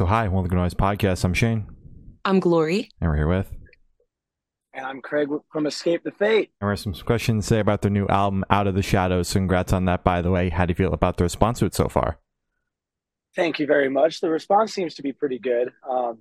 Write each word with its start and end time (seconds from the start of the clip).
So, 0.00 0.06
hi, 0.06 0.28
welcome 0.28 0.48
to 0.48 0.56
Noise 0.56 0.72
Podcast. 0.72 1.24
I'm 1.24 1.34
Shane, 1.34 1.66
I'm 2.24 2.40
Glory. 2.40 2.88
and 3.02 3.10
we're 3.10 3.16
here 3.16 3.28
with. 3.28 3.52
And 4.72 4.86
I'm 4.86 5.02
Craig 5.02 5.28
from 5.52 5.66
Escape 5.66 6.04
the 6.04 6.10
Fate. 6.10 6.50
And 6.58 6.68
we 6.68 6.72
have 6.72 6.80
some 6.80 6.94
questions 6.94 7.44
to 7.44 7.48
say 7.48 7.60
about 7.60 7.82
their 7.82 7.90
new 7.90 8.06
album, 8.06 8.42
Out 8.48 8.66
of 8.66 8.74
the 8.74 8.80
Shadows. 8.80 9.28
So, 9.28 9.40
congrats 9.40 9.74
on 9.74 9.84
that, 9.84 10.02
by 10.02 10.22
the 10.22 10.30
way. 10.30 10.48
How 10.48 10.64
do 10.64 10.70
you 10.70 10.74
feel 10.74 10.94
about 10.94 11.18
the 11.18 11.24
response 11.24 11.58
to 11.58 11.66
it 11.66 11.74
so 11.74 11.86
far? 11.90 12.18
Thank 13.36 13.58
you 13.58 13.66
very 13.66 13.90
much. 13.90 14.22
The 14.22 14.30
response 14.30 14.72
seems 14.72 14.94
to 14.94 15.02
be 15.02 15.12
pretty 15.12 15.38
good, 15.38 15.70
um, 15.86 16.16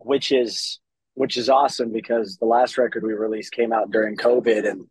which 0.00 0.30
is 0.30 0.78
which 1.14 1.38
is 1.38 1.48
awesome 1.48 1.90
because 1.90 2.36
the 2.36 2.44
last 2.44 2.76
record 2.76 3.02
we 3.02 3.14
released 3.14 3.52
came 3.52 3.72
out 3.72 3.92
during 3.92 4.18
COVID, 4.18 4.68
and 4.70 4.84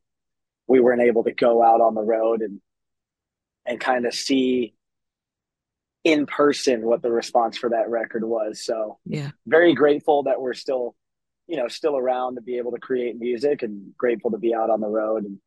we 0.65 0.79
weren't 0.79 1.03
able 1.03 1.25
to 1.25 1.31
go 1.31 1.61
out 1.61 1.79
on 1.79 1.93
the 1.93 2.01
road 2.01 2.41
and 2.41 2.59
and 3.67 3.79
kind 3.79 4.07
of 4.07 4.15
see 4.15 4.73
in 6.03 6.25
person 6.25 6.81
what 6.83 7.01
the 7.01 7.11
response 7.11 7.57
for 7.57 7.69
that 7.69 7.89
record 7.89 8.23
was. 8.23 8.63
So 8.65 8.97
Yeah. 9.05 9.31
very 9.47 9.73
grateful 9.73 10.23
that 10.23 10.41
we're 10.41 10.53
still, 10.53 10.95
you 11.47 11.55
know, 11.57 11.67
still 11.67 11.95
around 11.97 12.35
to 12.35 12.41
be 12.41 12.57
able 12.57 12.71
to 12.71 12.79
create 12.79 13.17
music, 13.17 13.63
and 13.63 13.93
grateful 13.97 14.31
to 14.31 14.37
be 14.37 14.53
out 14.53 14.69
on 14.69 14.81
the 14.81 14.87
road 14.89 15.23
and 15.25 15.39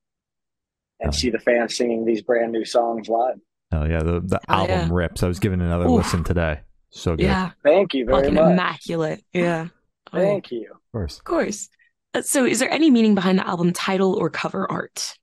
and 0.98 1.08
Oh. 1.08 1.12
see 1.12 1.28
the 1.28 1.38
fans 1.38 1.76
singing 1.76 2.06
these 2.06 2.22
brand 2.22 2.52
new 2.52 2.64
songs 2.64 3.06
live. 3.08 3.38
Oh 3.70 3.84
yeah, 3.84 4.02
the, 4.02 4.20
the 4.20 4.40
Oh, 4.48 4.54
album 4.54 4.88
yeah. 4.88 4.88
rips. 4.90 5.22
I 5.22 5.28
was 5.28 5.38
giving 5.38 5.60
another 5.60 5.84
Oof. 5.86 5.98
listen 6.04 6.24
today. 6.24 6.60
So 6.88 7.16
good. 7.16 7.24
Yeah. 7.24 7.50
Thank 7.62 7.92
you 7.92 8.06
very 8.06 8.20
Fucking 8.23 8.34
much. 8.34 8.52
immaculate. 8.52 9.23
Yeah. 9.34 9.68
Oh, 10.14 10.18
Thank 10.18 10.50
you. 10.50 10.70
Of 10.73 10.92
course. 10.92 11.18
Of 11.18 11.24
course. 11.24 11.68
Uh, 12.14 12.23
So, 12.23 12.46
is 12.46 12.60
there 12.60 12.70
any 12.70 12.90
meaning 12.90 13.14
behind 13.14 13.38
the 13.38 13.46
album 13.46 13.74
title 13.74 14.14
or 14.14 14.30
cover 14.30 14.70
art? 14.70 15.18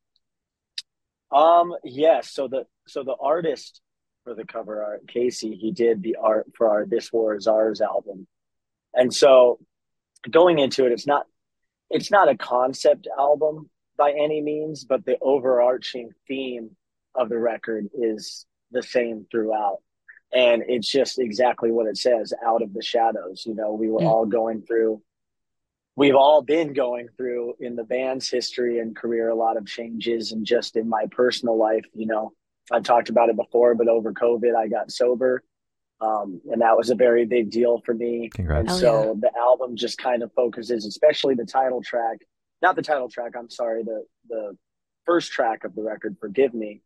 Um, 1.32 1.74
yes. 1.84 2.30
So 2.30 2.48
the 2.48 2.66
so 2.88 3.04
the 3.04 3.16
artist 3.20 3.82
for 4.24 4.34
the 4.34 4.46
cover 4.46 4.84
art, 4.84 5.08
Casey, 5.08 5.56
he 5.56 5.72
did 5.72 6.02
the 6.02 6.18
art 6.22 6.48
for 6.56 6.70
our 6.70 6.86
This 6.86 7.12
War 7.12 7.36
Is 7.36 7.48
Ours 7.48 7.82
album. 7.82 8.28
And 8.94 9.14
so 9.14 9.60
going 10.30 10.60
into 10.60 10.86
it, 10.86 10.92
it's 10.92 11.08
not 11.08 11.26
it's 11.90 12.10
not 12.10 12.30
a 12.30 12.38
concept 12.38 13.08
album 13.18 13.70
by 13.98 14.12
any 14.12 14.42
means, 14.42 14.86
but 14.86 15.06
the 15.06 15.18
overarching 15.22 16.12
theme 16.28 16.72
of 17.14 17.30
the 17.30 17.38
record 17.38 17.88
is 17.94 18.46
the 18.72 18.82
same 18.82 19.28
throughout. 19.30 19.78
And 20.34 20.64
it's 20.68 20.90
just 20.90 21.20
exactly 21.20 21.72
what 21.72 21.86
it 21.86 21.98
says, 21.98 22.34
out 22.44 22.64
of 22.64 22.74
the 22.74 22.82
shadows. 22.82 23.44
You 23.46 23.54
know, 23.54 23.74
we 23.74 23.90
were 23.92 24.00
Mm. 24.00 24.08
all 24.08 24.26
going 24.26 24.62
through 24.64 25.02
we've 25.96 26.16
all 26.16 26.42
been 26.42 26.74
going 26.74 27.08
through 27.16 27.54
in 27.60 27.76
the 27.76 27.84
band's 27.84 28.28
history 28.28 28.80
and 28.80 28.96
career 28.96 29.30
a 29.30 29.36
lot 29.36 29.58
of 29.58 29.66
changes 29.68 30.32
and 30.32 30.44
just 30.44 30.76
in 30.76 30.90
my 30.90 31.06
personal 31.12 31.56
life 31.56 31.86
you 31.94 32.08
know 32.08 32.34
i've 32.72 32.84
talked 32.84 33.10
about 33.10 33.30
it 33.30 33.36
before 33.36 33.76
but 33.76 33.88
over 33.88 34.14
covid 34.14 34.56
i 34.56 34.68
got 34.68 34.92
sober 34.92 35.44
um, 36.02 36.42
and 36.52 36.62
that 36.62 36.76
was 36.76 36.90
a 36.90 36.96
very 36.96 37.26
big 37.26 37.50
deal 37.50 37.82
for 37.86 37.94
me 37.94 38.30
Congrats. 38.34 38.60
and 38.62 38.70
Hell 38.70 38.80
so 38.80 39.18
the 39.22 39.32
album 39.38 39.76
just 39.76 39.98
kind 39.98 40.22
of 40.24 40.32
focuses 40.34 40.86
especially 40.86 41.36
the 41.36 41.46
title 41.46 41.82
track 41.82 42.20
not 42.62 42.76
the 42.76 42.82
title 42.82 43.10
track 43.10 43.34
i'm 43.38 43.50
sorry 43.50 43.84
the 43.84 44.04
the 44.30 44.58
first 45.06 45.32
track 45.32 45.64
of 45.64 45.76
the 45.76 45.82
record 45.82 46.16
forgive 46.20 46.54
me 46.54 46.82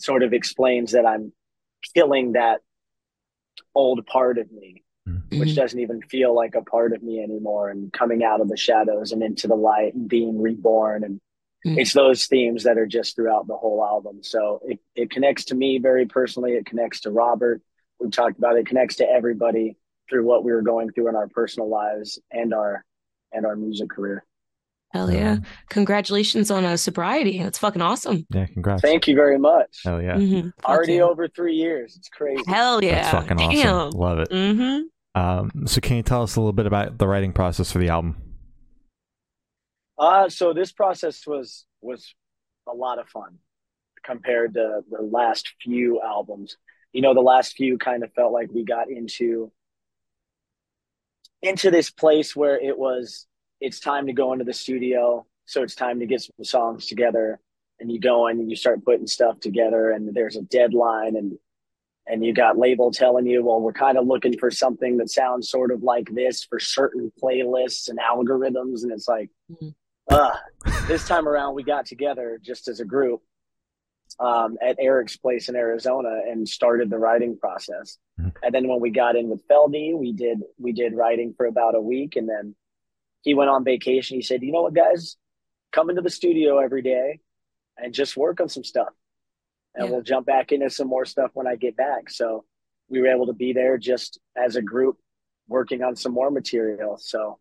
sort 0.00 0.22
of 0.22 0.32
explains 0.32 0.92
that 0.92 1.06
i'm 1.06 1.32
killing 1.94 2.32
that 2.32 2.60
old 3.74 4.04
part 4.06 4.38
of 4.38 4.50
me 4.52 4.82
which 5.30 5.48
Mhm. 5.50 5.56
doesn't 5.56 5.80
even 5.80 6.00
feel 6.02 6.32
like 6.34 6.54
a 6.54 6.62
part 6.62 6.92
of 6.92 7.02
me 7.02 7.20
anymore 7.22 7.70
and 7.70 7.92
coming 7.92 8.22
out 8.22 8.40
of 8.40 8.48
the 8.48 8.56
shadows 8.56 9.10
and 9.12 9.22
into 9.22 9.48
the 9.48 9.54
light 9.56 9.94
and 9.94 10.08
being 10.08 10.40
reborn 10.40 11.02
and 11.04 11.20
Mm. 11.64 11.78
it's 11.78 11.92
those 11.92 12.26
themes 12.26 12.64
that 12.64 12.76
are 12.76 12.86
just 12.86 13.14
throughout 13.14 13.46
the 13.46 13.56
whole 13.56 13.84
album 13.84 14.18
so 14.22 14.60
it, 14.64 14.80
it 14.96 15.10
connects 15.10 15.44
to 15.46 15.54
me 15.54 15.78
very 15.78 16.06
personally 16.06 16.52
it 16.52 16.66
connects 16.66 17.00
to 17.00 17.10
robert 17.10 17.62
we've 18.00 18.10
talked 18.10 18.36
about 18.38 18.56
it, 18.56 18.60
it 18.60 18.66
connects 18.66 18.96
to 18.96 19.08
everybody 19.08 19.76
through 20.10 20.24
what 20.26 20.44
we 20.44 20.52
were 20.52 20.62
going 20.62 20.90
through 20.90 21.08
in 21.08 21.14
our 21.14 21.28
personal 21.28 21.68
lives 21.70 22.18
and 22.32 22.52
our 22.52 22.84
and 23.32 23.46
our 23.46 23.56
music 23.56 23.88
career 23.90 24.24
Hell 24.92 25.10
yeah. 25.10 25.38
Congratulations 25.70 26.50
on 26.50 26.66
a 26.66 26.76
sobriety. 26.76 27.42
That's 27.42 27.56
fucking 27.56 27.80
awesome. 27.80 28.26
Yeah, 28.28 28.44
congrats. 28.44 28.82
thank 28.82 29.08
you 29.08 29.14
very 29.14 29.38
much 29.38 29.80
Hell 29.84 30.02
yeah. 30.02 30.16
Mhm. 30.16 30.52
Already 30.66 30.96
yeah. 30.96 31.02
over 31.04 31.28
three 31.28 31.54
years 31.54 31.96
it's 31.96 32.10
crazy 32.10 32.42
Hell 32.46 32.84
yeah. 32.84 33.10
That's 33.10 33.10
fucking 33.10 33.38
Damn. 33.38 33.74
awesome. 33.74 33.98
Love 33.98 34.18
it. 34.18 34.30
Mm-hmm. 34.30 34.80
Um, 35.14 35.66
so, 35.66 35.80
can 35.80 35.96
you 35.96 36.02
tell 36.02 36.22
us 36.22 36.36
a 36.36 36.40
little 36.40 36.52
bit 36.52 36.66
about 36.66 36.98
the 36.98 37.06
writing 37.06 37.32
process 37.32 37.70
for 37.70 37.78
the 37.78 37.88
album? 37.88 38.16
Uh, 40.02 40.28
so 40.28 40.52
this 40.52 40.72
process 40.72 41.24
was 41.28 41.64
was 41.80 42.12
a 42.68 42.74
lot 42.74 42.98
of 42.98 43.08
fun 43.08 43.38
compared 44.02 44.54
to 44.54 44.80
the 44.90 45.00
last 45.00 45.52
few 45.62 46.00
albums. 46.02 46.56
You 46.92 47.02
know, 47.02 47.14
the 47.14 47.20
last 47.20 47.54
few 47.54 47.78
kind 47.78 48.02
of 48.02 48.12
felt 48.12 48.32
like 48.32 48.50
we 48.52 48.64
got 48.64 48.90
into 48.90 49.52
into 51.40 51.70
this 51.70 51.88
place 51.88 52.34
where 52.34 52.58
it 52.60 52.76
was 52.76 53.28
it's 53.60 53.78
time 53.78 54.08
to 54.08 54.12
go 54.12 54.32
into 54.32 54.44
the 54.44 54.52
studio, 54.52 55.24
so 55.46 55.62
it's 55.62 55.76
time 55.76 56.00
to 56.00 56.06
get 56.06 56.20
some 56.20 56.44
songs 56.44 56.86
together, 56.86 57.38
and 57.78 57.90
you 57.92 58.00
go 58.00 58.26
in 58.26 58.40
and 58.40 58.50
you 58.50 58.56
start 58.56 58.84
putting 58.84 59.06
stuff 59.06 59.38
together, 59.38 59.92
and 59.92 60.12
there's 60.12 60.34
a 60.34 60.42
deadline, 60.42 61.14
and 61.14 61.38
and 62.08 62.24
you 62.24 62.34
got 62.34 62.58
label 62.58 62.90
telling 62.90 63.24
you, 63.26 63.44
well, 63.44 63.60
we're 63.60 63.72
kind 63.72 63.96
of 63.96 64.08
looking 64.08 64.36
for 64.36 64.50
something 64.50 64.96
that 64.96 65.10
sounds 65.10 65.48
sort 65.48 65.70
of 65.70 65.84
like 65.84 66.12
this 66.12 66.42
for 66.42 66.58
certain 66.58 67.12
playlists 67.22 67.88
and 67.88 68.00
algorithms, 68.00 68.82
and 68.82 68.90
it's 68.90 69.06
like 69.06 69.30
Mhm. 69.48 69.76
Uh, 70.10 70.32
this 70.88 71.06
time 71.06 71.28
around 71.28 71.54
we 71.54 71.62
got 71.62 71.86
together 71.86 72.38
just 72.42 72.68
as 72.68 72.80
a 72.80 72.84
group 72.84 73.22
um, 74.18 74.58
at 74.60 74.76
Eric's 74.78 75.16
place 75.16 75.48
in 75.48 75.56
Arizona 75.56 76.20
and 76.28 76.46
started 76.48 76.90
the 76.90 76.98
writing 76.98 77.36
process. 77.38 77.98
Mhm. 78.20 78.32
And 78.42 78.54
then 78.54 78.68
when 78.68 78.80
we 78.80 78.90
got 78.90 79.16
in 79.16 79.28
with 79.30 79.46
Feldy, 79.48 79.96
we 79.96 80.12
did 80.12 80.42
we 80.58 80.72
did 80.72 80.94
writing 80.94 81.34
for 81.34 81.46
about 81.46 81.74
a 81.74 81.80
week, 81.80 82.16
and 82.16 82.28
then 82.28 82.54
he 83.22 83.34
went 83.34 83.50
on 83.50 83.64
vacation. 83.64 84.16
He 84.16 84.22
said, 84.22 84.42
"You 84.42 84.52
know 84.52 84.62
what, 84.62 84.74
guys, 84.74 85.16
come 85.70 85.88
into 85.88 86.02
the 86.02 86.10
studio 86.10 86.58
every 86.58 86.82
day 86.82 87.20
and 87.78 87.94
just 87.94 88.16
work 88.16 88.40
on 88.40 88.48
some 88.48 88.64
stuff, 88.64 88.92
and 89.74 89.86
Yeah. 89.86 89.92
we'll 89.92 90.02
jump 90.02 90.26
back 90.26 90.52
into 90.52 90.68
some 90.68 90.88
more 90.88 91.06
stuff 91.06 91.30
when 91.34 91.46
I 91.46 91.56
get 91.56 91.74
back." 91.76 92.10
So 92.10 92.44
we 92.88 93.00
were 93.00 93.06
able 93.08 93.26
to 93.26 93.32
be 93.32 93.54
there 93.54 93.78
just 93.78 94.20
as 94.36 94.56
a 94.56 94.62
group 94.62 94.98
working 95.48 95.82
on 95.82 95.96
some 95.96 96.12
more 96.12 96.30
material. 96.30 96.98
So 96.98 97.38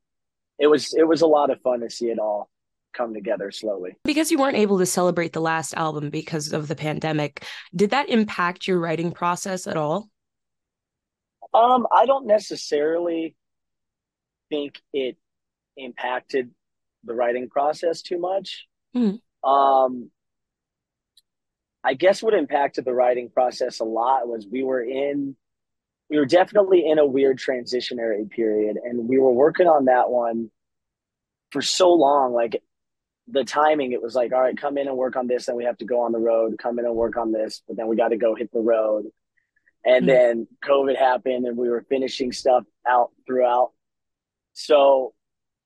it 0.61 0.67
was 0.67 0.93
it 0.93 1.07
was 1.07 1.21
a 1.21 1.27
lot 1.27 1.49
of 1.49 1.59
fun 1.61 1.81
to 1.81 1.89
see 1.89 2.09
it 2.09 2.19
all 2.19 2.49
come 2.93 3.13
together 3.13 3.51
slowly. 3.51 3.97
Because 4.03 4.31
you 4.31 4.37
weren't 4.37 4.57
able 4.57 4.77
to 4.77 4.85
celebrate 4.85 5.33
the 5.33 5.41
last 5.41 5.73
album 5.73 6.09
because 6.09 6.53
of 6.53 6.67
the 6.67 6.75
pandemic, 6.75 7.43
did 7.75 7.89
that 7.89 8.09
impact 8.09 8.67
your 8.67 8.79
writing 8.79 9.11
process 9.11 9.65
at 9.65 9.75
all? 9.75 10.09
Um, 11.53 11.87
I 11.91 12.05
don't 12.05 12.27
necessarily 12.27 13.35
think 14.49 14.79
it 14.93 15.17
impacted 15.77 16.51
the 17.03 17.13
writing 17.13 17.49
process 17.49 18.01
too 18.01 18.19
much. 18.19 18.67
Hmm. 18.93 19.15
Um, 19.43 20.11
I 21.83 21.95
guess 21.95 22.21
what 22.21 22.35
impacted 22.35 22.85
the 22.85 22.93
writing 22.93 23.29
process 23.29 23.79
a 23.79 23.85
lot 23.85 24.27
was 24.27 24.45
we 24.49 24.63
were 24.63 24.83
in, 24.83 25.35
we 26.11 26.19
were 26.19 26.25
definitely 26.25 26.85
in 26.85 26.99
a 26.99 27.05
weird 27.05 27.39
transitionary 27.39 28.29
period, 28.29 28.75
and 28.83 29.07
we 29.07 29.17
were 29.17 29.31
working 29.31 29.65
on 29.65 29.85
that 29.85 30.09
one 30.09 30.51
for 31.51 31.61
so 31.61 31.93
long. 31.93 32.33
Like 32.33 32.61
the 33.29 33.45
timing, 33.45 33.93
it 33.93 34.01
was 34.01 34.13
like, 34.13 34.33
all 34.33 34.41
right, 34.41 34.57
come 34.57 34.77
in 34.77 34.89
and 34.89 34.97
work 34.97 35.15
on 35.15 35.27
this, 35.27 35.45
then 35.45 35.55
we 35.55 35.63
have 35.63 35.77
to 35.77 35.85
go 35.85 36.01
on 36.01 36.11
the 36.11 36.19
road. 36.19 36.57
Come 36.61 36.79
in 36.79 36.85
and 36.85 36.95
work 36.95 37.15
on 37.15 37.31
this, 37.31 37.63
but 37.65 37.77
then 37.77 37.87
we 37.87 37.95
got 37.95 38.09
to 38.09 38.17
go 38.17 38.35
hit 38.35 38.51
the 38.51 38.59
road. 38.59 39.05
And 39.85 40.03
Hmm. 40.03 40.09
then 40.09 40.47
COVID 40.65 40.97
happened, 40.97 41.45
and 41.45 41.55
we 41.55 41.69
were 41.69 41.85
finishing 41.87 42.33
stuff 42.33 42.65
out 42.85 43.11
throughout. 43.25 43.71
So 44.51 45.13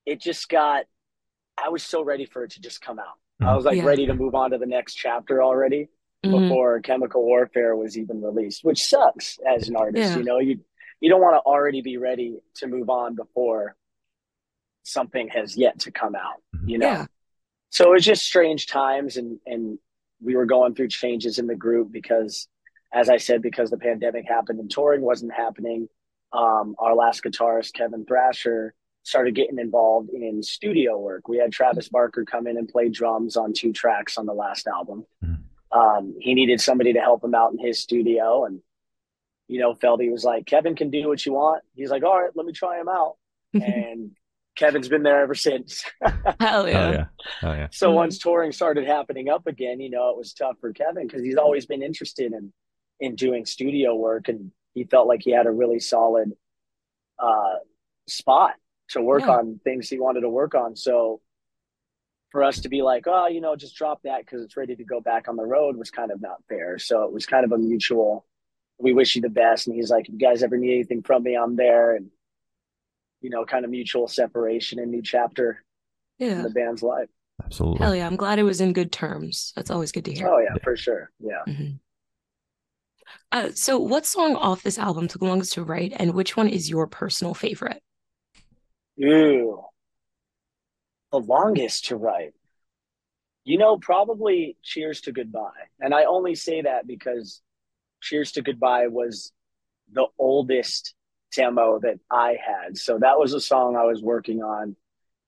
it 0.06 0.22
just 0.22 0.48
got, 0.48 0.86
I 1.58 1.70
was 1.70 1.82
so 1.82 2.04
ready 2.04 2.26
for 2.26 2.44
it 2.44 2.52
to 2.52 2.62
just 2.62 2.82
come 2.82 3.00
out. 3.00 3.18
I 3.42 3.56
was 3.56 3.66
like 3.66 3.78
Yeah. 3.78 3.86
ready 3.86 4.06
to 4.06 4.14
move 4.14 4.36
on 4.36 4.52
to 4.52 4.60
the 4.60 4.68
next 4.68 4.94
chapter 4.94 5.42
already 5.42 5.90
Mhm. 6.26 6.50
before 6.50 6.80
Chemical 6.82 7.24
Warfare 7.24 7.76
was 7.76 7.98
even 7.98 8.22
released, 8.22 8.64
which 8.64 8.84
sucks 8.84 9.38
as 9.48 9.70
an 9.70 9.76
artist. 9.76 10.12
Yeah. 10.12 10.18
You 10.18 10.24
know, 10.24 10.40
you 10.40 10.60
you 11.02 11.10
don't 11.10 11.22
want 11.22 11.36
to 11.36 11.40
already 11.42 11.82
be 11.82 11.98
ready 11.98 12.40
to 12.56 12.68
move 12.68 12.90
on 12.90 13.16
before 13.16 13.76
something 14.84 15.28
has 15.30 15.58
yet 15.58 15.80
to 15.80 15.92
come 15.92 16.16
out. 16.16 16.42
You 16.66 16.78
know, 16.80 16.88
Yeah. 16.88 17.06
so 17.70 17.90
it 17.90 17.94
was 17.94 18.06
just 18.06 18.24
strange 18.26 18.68
times, 18.68 19.18
and 19.18 19.40
and 19.46 19.80
we 20.22 20.36
were 20.36 20.46
going 20.46 20.74
through 20.76 20.88
changes 20.88 21.40
in 21.40 21.48
the 21.48 21.56
group 21.56 21.92
because, 21.92 22.48
as 22.94 23.10
I 23.10 23.18
said, 23.18 23.42
because 23.42 23.70
the 23.70 23.78
pandemic 23.78 24.26
happened 24.28 24.60
and 24.60 24.72
touring 24.72 25.02
wasn't 25.02 25.34
happening. 25.34 25.90
Um, 26.32 26.76
our 26.80 26.96
last 26.96 27.24
guitarist 27.24 27.74
Kevin 27.74 28.06
Thrasher 28.06 28.74
started 29.04 29.36
getting 29.36 29.60
involved 29.60 30.10
in 30.10 30.42
studio 30.42 30.98
work. 30.98 31.28
We 31.28 31.38
had 31.38 31.52
Travis 31.52 31.90
Barker 31.90 32.26
come 32.26 32.48
in 32.48 32.58
and 32.58 32.68
play 32.68 32.90
drums 32.90 33.38
on 33.38 33.54
two 33.54 33.72
tracks 33.72 34.18
on 34.18 34.26
the 34.26 34.34
last 34.34 34.66
album. 34.68 35.06
Mhm. 35.24 35.35
Um, 35.76 36.16
he 36.20 36.34
needed 36.34 36.62
somebody 36.62 36.94
to 36.94 37.00
help 37.02 37.24
him 37.24 37.36
out 37.36 37.52
in 37.52 37.60
his 37.60 37.80
studio, 37.80 38.46
and 38.46 38.62
you 39.48 39.60
know, 39.60 39.74
Feldy 39.76 40.12
was 40.12 40.24
like, 40.24 40.46
"Kevin 40.46 40.76
can 40.76 40.90
do 40.90 41.08
what 41.08 41.26
you 41.26 41.34
want." 41.34 41.64
He's 41.76 41.90
like, 41.92 42.04
"All 42.04 42.22
right, 42.22 42.32
let 42.36 42.46
me 42.46 42.54
try 42.54 42.80
him 42.80 42.88
out," 42.90 43.16
and 43.54 44.12
Kevin's 44.56 44.88
been 44.88 45.04
there 45.04 45.22
ever 45.22 45.36
since. 45.36 45.84
Hell 46.40 46.68
yeah. 46.68 46.88
Oh 46.88 46.92
yeah. 46.92 47.06
Oh 47.44 47.54
yeah. 47.54 47.68
So 47.72 47.92
Mhm. 47.92 47.96
once 47.96 48.18
touring 48.20 48.52
started 48.54 48.88
happening 48.88 49.28
up 49.30 49.48
again, 49.48 49.80
you 49.82 49.90
know, 49.90 50.10
it 50.12 50.18
was 50.18 50.34
tough 50.34 50.56
for 50.62 50.72
Kevin 50.72 51.06
because 51.08 51.24
he's 51.24 51.36
always 51.38 51.66
been 51.66 51.84
interested 51.84 52.32
in 52.34 52.54
in 53.02 53.16
doing 53.16 53.46
studio 53.46 53.96
work, 53.96 54.30
and 54.30 54.52
he 54.74 54.86
felt 54.86 55.08
like 55.08 55.22
he 55.24 55.32
had 55.32 55.46
a 55.48 55.52
really 55.52 55.80
solid 55.80 56.32
uh, 57.20 57.56
spot 58.08 58.54
to 58.90 59.02
work 59.02 59.24
Yeah. 59.24 59.38
on 59.38 59.60
things 59.64 59.90
he 59.90 60.00
wanted 60.00 60.22
to 60.22 60.30
work 60.30 60.56
on. 60.56 60.76
So 60.76 61.22
for 62.36 62.44
us 62.44 62.60
to 62.60 62.68
be 62.68 62.82
like, 62.82 63.06
oh, 63.08 63.28
you 63.28 63.40
know, 63.40 63.56
just 63.56 63.78
drop 63.78 64.02
that 64.04 64.20
because 64.26 64.42
it's 64.42 64.58
ready 64.58 64.76
to 64.76 64.84
go 64.84 65.00
back 65.00 65.30
on 65.30 65.38
the 65.38 65.46
road 65.46 65.78
was 65.78 65.90
kind 65.90 66.12
of 66.12 66.20
not 66.20 66.36
fair. 66.50 66.78
So 66.78 67.04
it 67.04 67.14
was 67.14 67.26
kind 67.26 67.46
of 67.46 67.54
a 67.54 67.58
mutual. 67.58 68.26
We 68.78 68.92
wish 68.92 69.16
you 69.16 69.22
the 69.22 69.30
best, 69.30 69.68
and 69.68 69.76
he's 69.78 69.90
like, 69.90 70.10
if 70.10 70.14
you 70.14 70.20
guys 70.20 70.44
ever 70.44 70.58
need 70.58 70.74
anything 70.74 71.02
from 71.02 71.24
me, 71.24 71.36
I'm 71.38 71.56
there, 71.56 71.96
and 71.96 72.10
you 73.22 73.30
know, 73.30 73.46
kind 73.46 73.64
of 73.64 73.72
mutual 73.72 74.10
separation 74.10 74.80
and 74.80 74.92
new 74.92 75.02
chapter 75.02 75.64
in 76.20 76.28
Yeah. 76.30 76.42
the 76.42 76.50
band's 76.50 76.84
life. 76.84 77.08
Absolutely. 77.42 77.80
Hell 77.80 77.96
yeah. 77.96 78.06
I'm 78.06 78.18
glad 78.18 78.38
it 78.38 78.44
was 78.44 78.60
in 78.60 78.74
good 78.74 78.92
terms. 78.92 79.54
That's 79.56 79.72
always 79.72 79.94
good 79.94 80.04
to 80.04 80.14
hear. 80.14 80.28
Oh 80.28 80.40
yeah, 80.40 80.50
Yeah. 80.56 80.62
for 80.62 80.76
sure. 80.76 81.12
Yeah. 81.22 81.42
Mhm. 81.48 81.80
Uh, 83.32 83.50
so 83.54 83.80
what 83.80 84.06
song 84.06 84.36
off 84.36 84.62
this 84.62 84.78
album 84.78 85.08
took 85.08 85.22
longest 85.22 85.54
to 85.54 85.64
write, 85.64 85.94
and 85.96 86.14
which 86.14 86.36
one 86.36 86.50
is 86.50 86.70
your 86.70 86.86
personal 86.86 87.34
favorite? 87.34 87.82
Ooh, 89.02 89.64
the 91.16 91.26
longest 91.26 91.86
to 91.86 91.96
write. 91.96 92.34
You 93.44 93.58
know, 93.58 93.78
probably 93.78 94.58
Cheers 94.64 95.02
to 95.02 95.12
Goodbye. 95.12 95.70
And 95.80 95.94
I 95.94 96.06
only 96.06 96.36
say 96.36 96.62
that 96.64 96.88
because 96.88 97.42
Cheers 98.02 98.34
to 98.34 98.42
Goodbye 98.42 98.88
was 98.88 99.32
the 99.94 100.08
oldest 100.18 100.94
demo 101.36 101.80
that 101.80 102.00
I 102.12 102.38
had. 102.44 102.78
So 102.78 102.98
that 103.00 103.20
was 103.20 103.34
a 103.34 103.40
song 103.42 103.76
I 103.76 103.86
was 103.86 104.02
working 104.02 104.42
on 104.42 104.76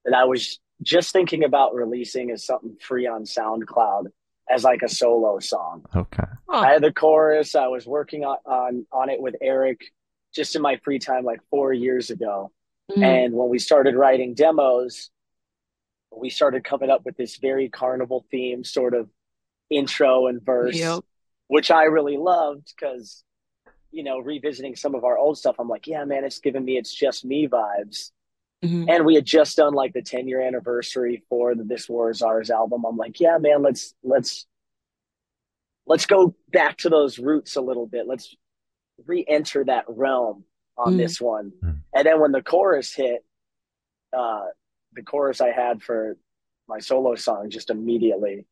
that 0.04 0.14
I 0.14 0.26
was 0.26 0.60
just 0.82 1.12
thinking 1.14 1.44
about 1.44 1.76
releasing 1.76 2.32
as 2.32 2.46
something 2.46 2.76
free 2.82 3.08
on 3.08 3.24
SoundCloud 3.24 4.08
as 4.50 4.64
like 4.64 4.82
a 4.82 4.90
solo 4.90 5.40
song. 5.40 5.86
Okay. 5.96 6.24
Oh, 6.50 6.60
I 6.60 6.72
had 6.74 6.82
the 6.82 6.92
chorus. 6.92 7.56
I 7.56 7.68
was 7.68 7.86
working 7.86 8.24
on, 8.24 8.38
on 8.46 8.86
on 8.92 9.10
it 9.10 9.22
with 9.22 9.36
Eric 9.42 9.82
just 10.34 10.56
in 10.56 10.62
my 10.62 10.80
free 10.84 11.00
time 11.00 11.24
like 11.24 11.42
4 11.50 11.74
years 11.74 12.10
ago. 12.10 12.52
mm, 12.92 13.04
And 13.04 13.34
when 13.34 13.50
we 13.50 13.60
started 13.60 13.96
writing 13.96 14.34
demos, 14.34 15.10
we 16.16 16.30
started 16.30 16.64
coming 16.64 16.90
up 16.90 17.06
with 17.06 17.18
this 17.18 17.38
very 17.38 17.70
carnival 17.70 18.26
theme 18.32 18.64
sort 18.64 18.94
of 18.94 19.10
intro 19.70 20.28
and 20.28 20.42
verse, 20.42 20.76
Yep. 20.78 21.02
which 21.48 21.70
I 21.72 21.84
really 21.84 22.18
loved 22.18 22.74
because, 22.76 23.24
you 23.92 24.04
know, 24.04 24.20
revisiting 24.20 24.76
some 24.76 24.96
of 24.96 25.04
our 25.04 25.18
old 25.18 25.38
stuff, 25.38 25.56
I'm 25.60 25.68
like, 25.70 25.88
yeah, 25.88 26.06
man, 26.06 26.24
it's 26.24 26.40
giving 26.40 26.64
me 26.66 26.78
it's 26.78 26.94
just 26.94 27.26
me 27.26 27.48
vibes. 27.48 28.12
mhm. 28.64 28.90
And 28.90 29.06
we 29.06 29.16
had 29.16 29.26
just 29.26 29.58
done 29.58 29.74
like 29.74 29.94
the 29.94 30.02
10 30.02 30.28
year 30.28 30.42
anniversary 30.42 31.24
for 31.30 31.54
the 31.54 31.64
This 31.64 31.88
War 31.88 32.10
Is 32.10 32.22
Ours 32.22 32.50
album. 32.50 32.86
I'm 32.86 32.98
like, 32.98 33.20
yeah, 33.20 33.38
man, 33.38 33.62
let's 33.62 33.94
let's 34.04 34.48
let's 35.86 36.06
go 36.06 36.36
back 36.52 36.78
to 36.78 36.90
those 36.90 37.20
roots 37.20 37.56
a 37.56 37.62
little 37.62 37.86
bit. 37.88 38.08
Let's 38.08 38.36
re-enter 39.06 39.64
that 39.66 39.86
realm 39.88 40.44
on 40.78 40.94
Mm. 40.94 40.98
this 40.98 41.22
one. 41.22 41.52
Mm. 41.64 41.82
And 41.94 42.06
then 42.06 42.20
when 42.20 42.32
the 42.32 42.42
chorus 42.42 42.94
hit, 42.94 43.24
uh, 44.12 44.46
the 44.98 45.04
chorus 45.04 45.40
I 45.40 45.52
had 45.52 45.82
for 45.82 46.18
my 46.68 46.80
solo 46.80 47.16
song 47.16 47.50
just 47.50 47.70
immediately 47.70 48.46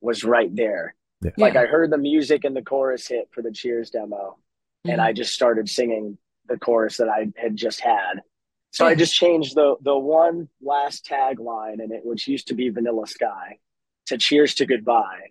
was 0.00 0.24
right 0.24 0.54
there. 0.56 0.96
Like 1.36 1.54
I 1.54 1.66
heard 1.66 1.90
the 1.92 1.98
music 1.98 2.42
and 2.44 2.56
the 2.56 2.62
chorus 2.62 3.06
hit 3.06 3.28
for 3.30 3.42
the 3.42 3.52
Cheers 3.52 3.90
demo, 3.90 4.38
and 4.84 4.98
Mhm. 4.98 5.04
I 5.04 5.12
just 5.12 5.32
started 5.34 5.68
singing 5.68 6.18
the 6.46 6.58
chorus 6.58 6.96
that 6.96 7.08
I 7.08 7.32
had 7.36 7.54
just 7.54 7.78
had. 7.80 8.22
So 8.72 8.86
I 8.86 8.94
just 8.96 9.14
changed 9.14 9.54
the 9.54 9.76
the 9.82 9.96
one 9.96 10.48
last 10.60 11.04
tagline 11.04 11.80
in 11.84 11.92
it, 11.92 12.04
which 12.04 12.26
used 12.26 12.48
to 12.48 12.54
be 12.54 12.70
Vanilla 12.70 13.06
Sky, 13.06 13.58
to 14.06 14.16
Cheers 14.18 14.54
to 14.56 14.66
Goodbye, 14.66 15.28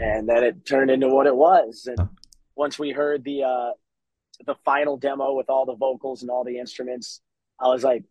and 0.00 0.26
then 0.28 0.42
it 0.44 0.64
turned 0.64 0.90
into 0.90 1.08
what 1.08 1.26
it 1.26 1.36
was. 1.36 1.86
And 1.86 2.08
once 2.54 2.78
we 2.78 2.92
heard 2.92 3.24
the 3.24 3.42
uh, 3.42 3.72
the 4.46 4.54
final 4.64 4.96
demo 4.96 5.34
with 5.34 5.50
all 5.50 5.66
the 5.66 5.74
vocals 5.74 6.22
and 6.22 6.30
all 6.30 6.44
the 6.44 6.58
instruments, 6.58 7.20
I 7.58 7.66
was 7.68 7.84
like, 7.84 8.04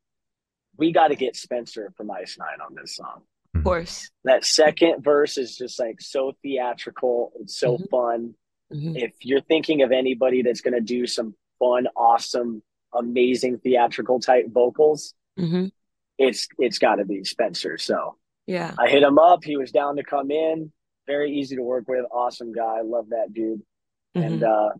we 0.79 0.91
got 0.93 1.09
to 1.09 1.15
get 1.15 1.35
Spencer 1.35 1.91
from 1.97 2.09
Ice 2.09 2.37
Nine 2.39 2.61
on 2.65 2.73
this 2.73 2.95
song. 2.95 3.21
Of 3.53 3.63
course. 3.63 4.09
That 4.23 4.45
second 4.45 5.03
verse 5.03 5.37
is 5.37 5.55
just 5.57 5.79
like 5.79 5.99
so 5.99 6.33
theatrical. 6.41 7.33
It's 7.41 7.59
so 7.59 7.77
Mhm. 7.77 7.89
fun 7.89 8.35
Mhm. 8.71 8.95
if 9.01 9.11
you're 9.21 9.41
thinking 9.41 9.81
of 9.81 9.91
anybody 9.91 10.41
that's 10.41 10.61
going 10.61 10.75
to 10.75 10.81
do 10.81 11.05
some 11.05 11.35
fun, 11.59 11.87
awesome, 11.95 12.63
amazing 12.93 13.57
theatrical 13.59 14.19
type 14.19 14.45
vocals, 14.49 15.13
Mhm. 15.37 15.71
it's 16.17 16.47
it's 16.59 16.77
got 16.79 16.95
to 16.95 17.05
be 17.05 17.23
Spencer. 17.23 17.77
So 17.77 18.17
Yeah. 18.47 18.73
I 18.79 18.87
hit 18.89 19.03
him 19.03 19.19
up. 19.19 19.43
He 19.43 19.57
was 19.57 19.71
down 19.71 19.97
to 19.97 20.03
come 20.03 20.31
in. 20.31 20.71
Very 21.07 21.31
easy 21.31 21.55
to 21.55 21.63
work 21.63 21.87
with. 21.87 22.05
Awesome 22.11 22.51
guy. 22.53 22.81
Love 22.81 23.09
that 23.09 23.33
dude. 23.33 23.63
And 24.15 24.41
Mhm. 24.41 24.71
uh, 24.73 24.77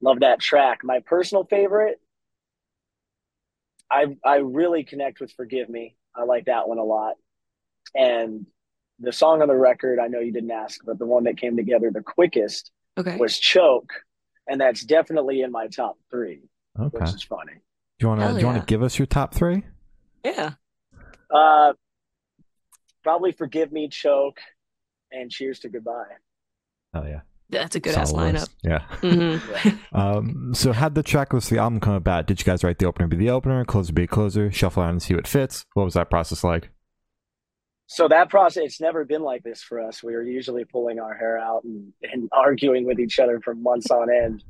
love 0.00 0.20
that 0.20 0.40
track. 0.40 0.82
My 0.84 1.00
personal 1.00 1.44
favorite. 1.44 2.00
I 3.90 4.16
I 4.24 4.36
really 4.36 4.84
connect 4.84 5.20
with 5.20 5.32
"Forgive 5.32 5.68
Me." 5.68 5.96
I 6.14 6.24
like 6.24 6.46
that 6.46 6.68
one 6.68 6.78
a 6.78 6.84
lot. 6.84 7.14
And 7.94 8.46
the 8.98 9.12
song 9.12 9.42
on 9.42 9.48
the 9.48 9.54
record, 9.56 9.98
I 9.98 10.06
know 10.08 10.20
you 10.20 10.32
didn't 10.32 10.50
ask, 10.50 10.80
but 10.84 10.98
the 10.98 11.06
one 11.06 11.24
that 11.24 11.36
came 11.36 11.56
together 11.56 11.90
the 11.92 12.00
quickest 12.02 12.72
Okay. 12.98 13.18
was 13.18 13.38
choke 13.38 13.92
and 14.48 14.58
that's 14.60 14.82
definitely 14.84 15.42
in 15.42 15.52
my 15.52 15.66
top 15.66 15.98
three 16.10 16.48
Okay. 16.78 16.96
which 16.98 17.12
is 17.14 17.22
funny 17.22 17.52
Do 17.98 18.04
you 18.04 18.08
want 18.08 18.20
to 18.20 18.26
Hell 18.26 18.34
do 18.34 18.40
you 18.40 18.46
want 18.46 18.58
to 18.58 18.64
give 18.64 18.82
us 18.82 18.98
your 18.98 19.04
top 19.04 19.34
three? 19.34 19.64
Yeah. 20.24 20.52
uh 21.30 21.74
probably 23.02 23.32
forgive 23.32 23.70
me 23.70 23.88
choke 23.88 24.38
and 25.12 25.30
cheers 25.30 25.58
to 25.60 25.68
goodbye 25.68 26.14
Oh 26.94 27.04
yeah. 27.04 27.20
That's 27.48 27.76
a 27.76 27.80
good 27.80 27.94
ass 27.94 28.12
lineup. 28.12 28.32
list. 28.32 28.50
Yeah. 28.64 28.80
Mhm. 29.02 29.78
Um, 29.92 30.52
so 30.54 30.72
how'd 30.72 30.94
the 30.94 31.02
track 31.02 31.32
list 31.32 31.46
of 31.50 31.56
the 31.56 31.62
album 31.62 31.80
come 31.80 31.94
about? 31.94 32.26
Did 32.26 32.38
you 32.40 32.44
guys 32.44 32.62
write 32.64 32.78
the 32.78 32.86
opener 32.86 33.06
be 33.08 33.16
the 33.16 33.30
opener, 33.30 33.64
closer 33.64 33.92
be 33.92 34.02
a 34.02 34.06
closer, 34.06 34.50
shuffle 34.52 34.82
around 34.82 34.90
and 34.90 35.02
see 35.02 35.14
what 35.14 35.26
fits? 35.28 35.64
What 35.74 35.84
was 35.84 35.94
that 35.94 36.10
process 36.10 36.42
like? 36.44 36.70
so 37.88 38.08
that 38.08 38.28
process 38.28 38.64
it's 38.64 38.80
never 38.80 39.04
been 39.04 39.22
like 39.22 39.44
this 39.44 39.62
for 39.62 39.80
us 39.80 40.02
we 40.02 40.12
were 40.12 40.22
usually 40.24 40.64
pulling 40.64 40.98
our 40.98 41.14
hair 41.14 41.38
out 41.38 41.62
and, 41.62 41.92
and 42.02 42.28
arguing 42.32 42.84
with 42.84 42.98
each 42.98 43.20
other 43.20 43.40
for 43.40 43.54
months 43.54 43.92
on 43.92 44.10
end 44.10 44.42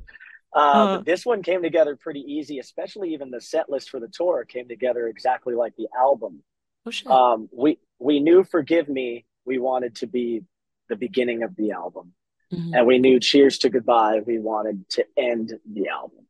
uh, 0.55 0.59
Uh. 0.59 0.97
but 0.97 1.05
this 1.05 1.23
one 1.23 1.43
came 1.43 1.61
together 1.61 1.95
pretty 1.95 2.21
easy 2.21 2.57
especially 2.57 3.13
even 3.13 3.29
the 3.29 3.39
set 3.39 3.69
list 3.69 3.91
for 3.91 3.99
the 3.99 4.07
tour 4.07 4.43
came 4.43 4.67
together 4.67 5.07
exactly 5.07 5.53
like 5.53 5.75
the 5.77 5.87
album 5.95 6.41
Oh 6.87 6.89
shit. 6.89 7.11
um, 7.11 7.47
we 7.51 7.77
we 7.99 8.19
knew 8.19 8.43
forgive 8.43 8.89
me 8.89 9.25
we 9.45 9.59
wanted 9.59 9.93
to 9.97 10.07
be 10.07 10.41
the 10.89 10.95
beginning 10.95 11.43
of 11.43 11.55
the 11.55 11.69
album 11.73 12.13
Mhm. 12.53 12.77
and 12.77 12.87
we 12.87 12.97
knew 12.99 13.19
cheers 13.19 13.57
to 13.59 13.69
goodbye. 13.69 14.21
We 14.25 14.39
wanted 14.39 14.87
to 14.91 15.05
end 15.17 15.59
the 15.65 15.89
album. 15.89 16.25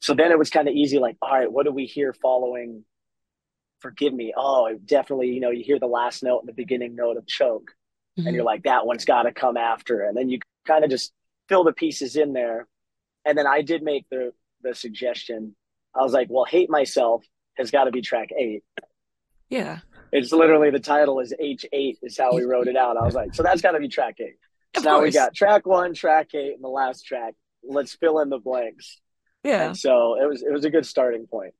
So 0.00 0.12
then 0.14 0.30
it 0.32 0.38
was 0.38 0.50
kind 0.50 0.68
of 0.68 0.74
easy 0.74 0.98
like 0.98 1.16
all 1.22 1.32
right 1.32 1.50
what 1.50 1.64
do 1.64 1.72
we 1.72 1.86
hear 1.86 2.12
following 2.12 2.84
forgive 3.80 4.12
me? 4.12 4.32
Oh 4.36 4.78
definitely 4.84 5.28
you 5.28 5.40
know 5.40 5.50
you 5.50 5.64
hear 5.64 5.78
the 5.78 5.86
last 5.86 6.22
note 6.22 6.40
and 6.40 6.48
the 6.48 6.52
beginning 6.52 6.94
note 6.94 7.16
of 7.16 7.26
choke. 7.26 7.70
Mhm. 8.18 8.26
and 8.26 8.34
you're 8.36 8.44
like 8.44 8.62
that 8.64 8.86
one's 8.86 9.04
got 9.04 9.22
to 9.24 9.32
come 9.32 9.56
after. 9.56 10.02
And 10.02 10.16
then 10.16 10.28
you 10.28 10.38
kind 10.66 10.84
of 10.84 10.90
just 10.90 11.12
fill 11.48 11.64
the 11.64 11.72
pieces 11.72 12.16
in 12.16 12.32
there. 12.32 12.68
And 13.24 13.36
then 13.36 13.46
i 13.46 13.62
did 13.62 13.82
make 13.82 14.06
the 14.10 14.32
the 14.62 14.74
suggestion. 14.74 15.56
I 15.94 16.02
was 16.02 16.12
like 16.12 16.28
well 16.30 16.44
hate 16.44 16.68
myself 16.70 17.24
has 17.56 17.70
got 17.70 17.84
to 17.84 17.90
be 17.90 18.02
track 18.02 18.28
eight. 18.38 18.62
Yeah. 19.48 19.80
it's 20.12 20.32
literally 20.32 20.70
the 20.70 20.80
title 20.80 21.18
is 21.20 21.32
h8 21.40 21.98
is 22.02 22.16
how 22.18 22.34
we 22.34 22.44
wrote 22.44 22.68
it 22.68 22.76
out. 22.76 22.96
I 22.98 23.04
was 23.04 23.14
like 23.14 23.34
so 23.34 23.42
that's 23.42 23.62
got 23.62 23.72
to 23.72 23.80
be 23.80 23.88
track 23.88 24.16
eight 24.20 24.36
so 24.74 24.78
Of 24.80 24.84
now 24.84 25.00
we 25.02 25.10
got 25.10 25.34
track 25.34 25.66
one 25.66 25.94
track 25.94 26.34
eight 26.34 26.54
and 26.54 26.62
the 26.64 26.68
last 26.68 27.02
track 27.06 27.34
let's 27.66 27.94
fill 27.94 28.20
in 28.20 28.28
the 28.28 28.38
blanks 28.38 29.00
Yeah. 29.42 29.66
and 29.68 29.76
so 29.76 30.16
it 30.20 30.28
was 30.28 30.42
it 30.42 30.52
was 30.52 30.64
a 30.64 30.70
good 30.70 30.86
starting 30.86 31.26
point 31.26 31.54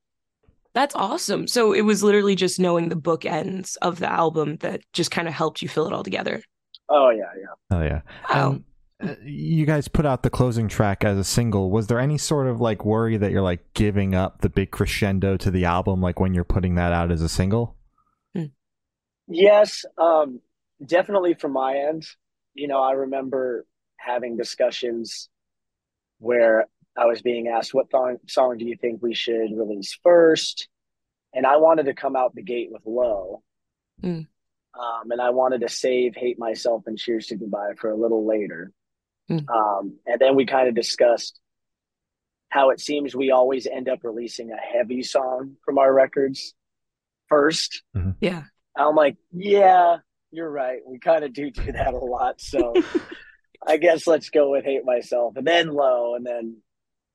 That's 0.73 0.93
awesome. 0.95 1.47
So 1.47 1.71
it 1.73 1.81
was 1.83 2.03
literally 2.03 2.35
just 2.35 2.59
knowing 2.59 2.89
the 2.89 2.95
bookends 2.97 3.77
of 3.81 3.99
the 3.99 4.11
album 4.11 4.57
that 4.57 4.81
just 4.93 5.09
kind 5.09 5.27
of 5.27 5.33
helped 5.33 5.61
you 5.61 5.69
fill 5.69 5.87
it 5.87 5.93
all 5.93 6.03
together. 6.03 6.41
oh 6.89 7.09
yeah 7.09 7.31
yeah 7.39 7.77
Oh 7.77 7.81
yeah. 7.83 8.01
Wow. 8.29 8.49
Um, 8.49 8.65
you 9.25 9.65
guys 9.65 9.87
put 9.89 10.05
out 10.05 10.23
the 10.23 10.29
closing 10.29 10.67
track 10.69 11.03
as 11.03 11.17
a 11.17 11.23
single. 11.23 11.69
Was 11.69 11.87
there 11.87 11.99
any 11.99 12.17
sort 12.17 12.47
of 12.47 12.61
like 12.61 12.85
worry 12.85 13.17
that 13.17 13.31
you're 13.31 13.41
like 13.41 13.59
giving 13.73 14.15
up 14.15 14.41
the 14.41 14.49
big 14.49 14.71
crescendo 14.71 15.35
to 15.37 15.51
the 15.51 15.65
album, 15.65 16.01
like 16.01 16.19
when 16.19 16.33
you're 16.33 16.45
putting 16.45 16.75
that 16.75 16.93
out 16.93 17.11
as 17.11 17.21
a 17.21 17.27
single? 17.29 17.75
Yes, 19.27 19.85
um, 19.97 20.39
definitely 20.85 21.33
from 21.33 21.51
my 21.53 21.75
end. 21.77 22.05
You 22.55 22.67
know, 22.67 22.81
I 22.81 22.93
remember 22.93 23.65
having 23.97 24.37
discussions 24.37 25.29
where 26.19 26.65
I 26.97 27.05
was 27.05 27.21
being 27.21 27.49
asked, 27.49 27.73
what 27.73 27.89
th- 27.91 28.19
song 28.27 28.57
do 28.57 28.65
you 28.65 28.77
think 28.77 29.01
we 29.01 29.13
should 29.13 29.55
release 29.55 29.97
first? 30.01 30.67
And 31.33 31.45
I 31.45 31.57
wanted 31.57 31.85
to 31.87 31.93
come 31.93 32.15
out 32.15 32.33
the 32.33 32.41
gate 32.41 32.69
with 32.71 32.81
Low. 32.85 33.43
Mm. 34.01 34.27
Um, 34.73 35.11
and 35.11 35.21
I 35.21 35.29
wanted 35.29 35.61
to 35.61 35.69
save 35.69 36.15
Hate 36.15 36.39
Myself 36.39 36.83
and 36.87 36.97
Cheers 36.97 37.27
to 37.27 37.35
Goodbye 37.35 37.73
for 37.77 37.91
a 37.91 37.95
little 37.95 38.25
later. 38.25 38.71
Mm. 39.29 39.49
Um, 39.49 39.99
and 40.05 40.19
then 40.19 40.35
we 40.35 40.45
kind 40.45 40.67
of 40.67 40.75
discussed 40.75 41.39
how 42.49 42.69
it 42.69 42.79
seems 42.79 43.13
we 43.15 43.31
always 43.31 43.67
end 43.67 43.89
up 43.89 43.99
releasing 44.03 44.51
a 44.51 44.57
heavy 44.57 45.03
song 45.03 45.57
from 45.65 45.77
our 45.77 45.93
records 45.93 46.53
first. 47.27 47.83
Yeah. 48.21 48.43
I'm 48.77 48.95
like, 48.95 49.17
yeah, 49.33 49.97
you're 50.35 50.49
right. 50.49 50.79
We 50.85 50.99
kind 50.99 51.23
of 51.23 51.33
do 51.33 51.51
do 51.51 51.71
that 51.71 51.93
a 51.93 51.97
lot. 51.97 52.41
So 52.41 52.73
I 53.67 53.77
guess 53.77 54.07
let's 54.07 54.29
go 54.29 54.51
with 54.51 54.65
Hate 54.65 54.85
Myself 54.85 55.37
and 55.37 55.45
then 55.47 55.69
Low 55.69 56.15
and 56.15 56.25
then 56.25 56.57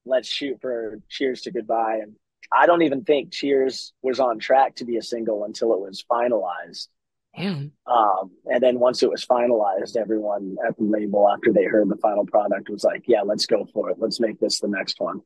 let's 0.04 0.28
shoot 0.28 0.58
for 0.60 1.00
Cheers 1.08 1.42
to 1.42 1.50
Goodbye. 1.50 2.00
And 2.02 2.14
I 2.52 2.66
don't 2.66 2.82
even 2.82 3.04
think 3.04 3.32
Cheers 3.32 3.92
was 4.02 4.20
on 4.20 4.38
track 4.38 4.76
to 4.76 4.84
be 4.84 4.96
a 4.96 5.02
single 5.02 5.44
until 5.44 5.72
it 5.72 5.80
was 5.80 6.04
finalized. 6.10 6.88
Damn. 7.36 7.72
Um, 7.86 8.32
and 8.46 8.60
then 8.60 8.80
once 8.80 9.02
it 9.02 9.10
was 9.10 9.24
finalized, 9.24 9.96
everyone 9.96 10.56
at 10.66 10.76
the 10.76 10.84
label, 10.84 11.28
after 11.30 11.52
they 11.52 11.64
heard 11.64 11.88
the 11.88 11.96
final 11.96 12.26
product, 12.26 12.68
was 12.68 12.82
like, 12.82 13.04
"Yeah, 13.06 13.20
let's 13.22 13.46
go 13.46 13.68
for 13.72 13.88
it. 13.90 13.98
Let's 14.00 14.18
make 14.18 14.40
this 14.40 14.58
the 14.58 14.66
next 14.66 14.98
one." 14.98 15.20